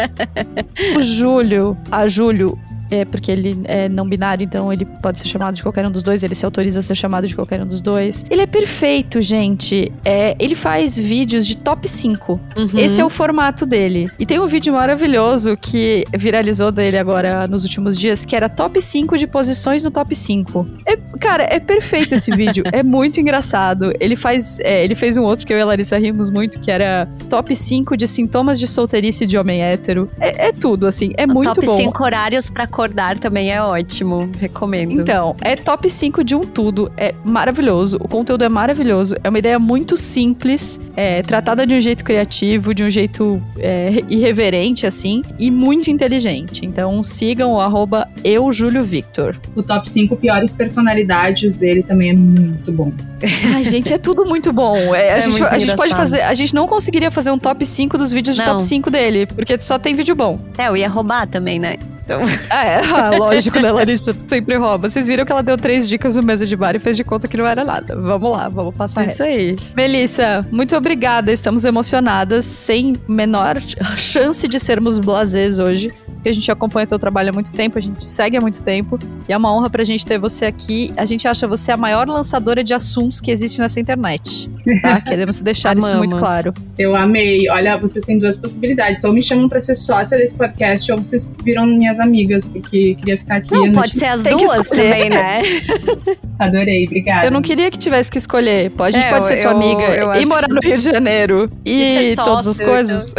[0.96, 2.58] o Júlio, a Júlio,
[2.94, 6.02] é porque ele é não binário, então ele pode ser chamado de qualquer um dos
[6.02, 8.24] dois, ele se autoriza a ser chamado de qualquer um dos dois.
[8.30, 9.92] Ele é perfeito, gente.
[10.04, 12.40] É, ele faz vídeos de top 5.
[12.56, 12.78] Uhum.
[12.78, 14.10] Esse é o formato dele.
[14.18, 18.80] E tem um vídeo maravilhoso que viralizou dele agora nos últimos dias, que era top
[18.80, 20.66] 5 de posições no top 5.
[20.86, 22.64] É, cara, é perfeito esse vídeo.
[22.72, 23.92] é muito engraçado.
[23.98, 24.60] Ele faz.
[24.60, 27.54] é, ele fez um outro que eu e a Larissa rimos muito, que era top
[27.54, 30.10] 5 de sintomas de solteirice de homem hétero.
[30.20, 31.12] É, é tudo, assim.
[31.16, 31.76] É muito Top bom.
[31.76, 34.30] 5 horários pra acordar também é ótimo.
[34.38, 35.00] Recomendo.
[35.00, 36.92] Então, é top 5 de um tudo.
[36.96, 37.96] É maravilhoso.
[38.00, 39.14] O conteúdo é maravilhoso.
[39.22, 44.02] É uma ideia muito simples, é, tratada de um jeito criativo, de um jeito é,
[44.08, 46.66] irreverente, assim, e muito inteligente.
[46.66, 49.36] Então, sigam o arroba eujúliovictor.
[49.54, 52.92] O top 5 piores personalidades dele também é muito bom.
[53.54, 54.76] Ai, gente, é tudo muito bom.
[54.94, 56.22] É, a, É gente, muito a gente pode fazer.
[56.22, 58.54] A gente não conseguiria fazer um top 5 dos vídeos de Não.
[58.54, 60.40] top 5 dele, porque só tem vídeo bom.
[60.58, 61.76] É, eu ia roubar também, né?
[62.04, 64.12] Então, Ah, é, ah, lógico, né, Larissa?
[64.12, 64.88] Tu sempre rouba.
[64.90, 67.26] Vocês viram que ela deu três dicas no mesa de bar e fez de conta
[67.26, 67.96] que não era nada.
[67.96, 69.12] Vamos lá, vamos passar reto.
[69.12, 69.56] isso aí.
[69.74, 71.32] Melissa, muito obrigada.
[71.32, 73.60] Estamos emocionadas, sem menor
[73.96, 75.92] chance de sermos blasés hoje.
[76.22, 78.96] Porque a gente acompanha teu trabalho há muito tempo, a gente segue há muito tempo.
[79.28, 80.92] E é uma honra pra gente ter você aqui.
[80.96, 84.48] A gente acha você a maior lançadora de assuntos que existe nessa internet.
[84.80, 85.00] Tá?
[85.00, 86.54] Queremos deixar isso muito claro.
[86.78, 87.48] Eu amei.
[87.50, 89.02] Olha, vocês têm duas possibilidades.
[89.02, 93.18] Ou me chamam pra ser sócia desse podcast, ou vocês viram minhas amigas, porque queria
[93.18, 93.52] ficar aqui.
[93.54, 95.42] Não, pode ser as Tem duas também, né?
[96.38, 97.26] Adorei, obrigada.
[97.26, 98.70] Eu não queria que tivesse que escolher.
[98.70, 100.78] Pode, a gente É, pode ser tua eu- amiga eu e morar que- no Rio
[100.78, 101.50] de Janeiro.
[101.64, 103.14] E, E ser todas as coisas.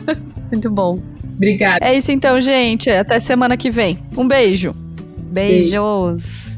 [0.52, 0.98] Muito bom.
[1.36, 1.84] Obrigada.
[1.84, 2.90] É isso então, gente.
[2.90, 3.98] Até semana que vem.
[4.16, 4.74] Um beijo.
[5.30, 6.57] Beijos.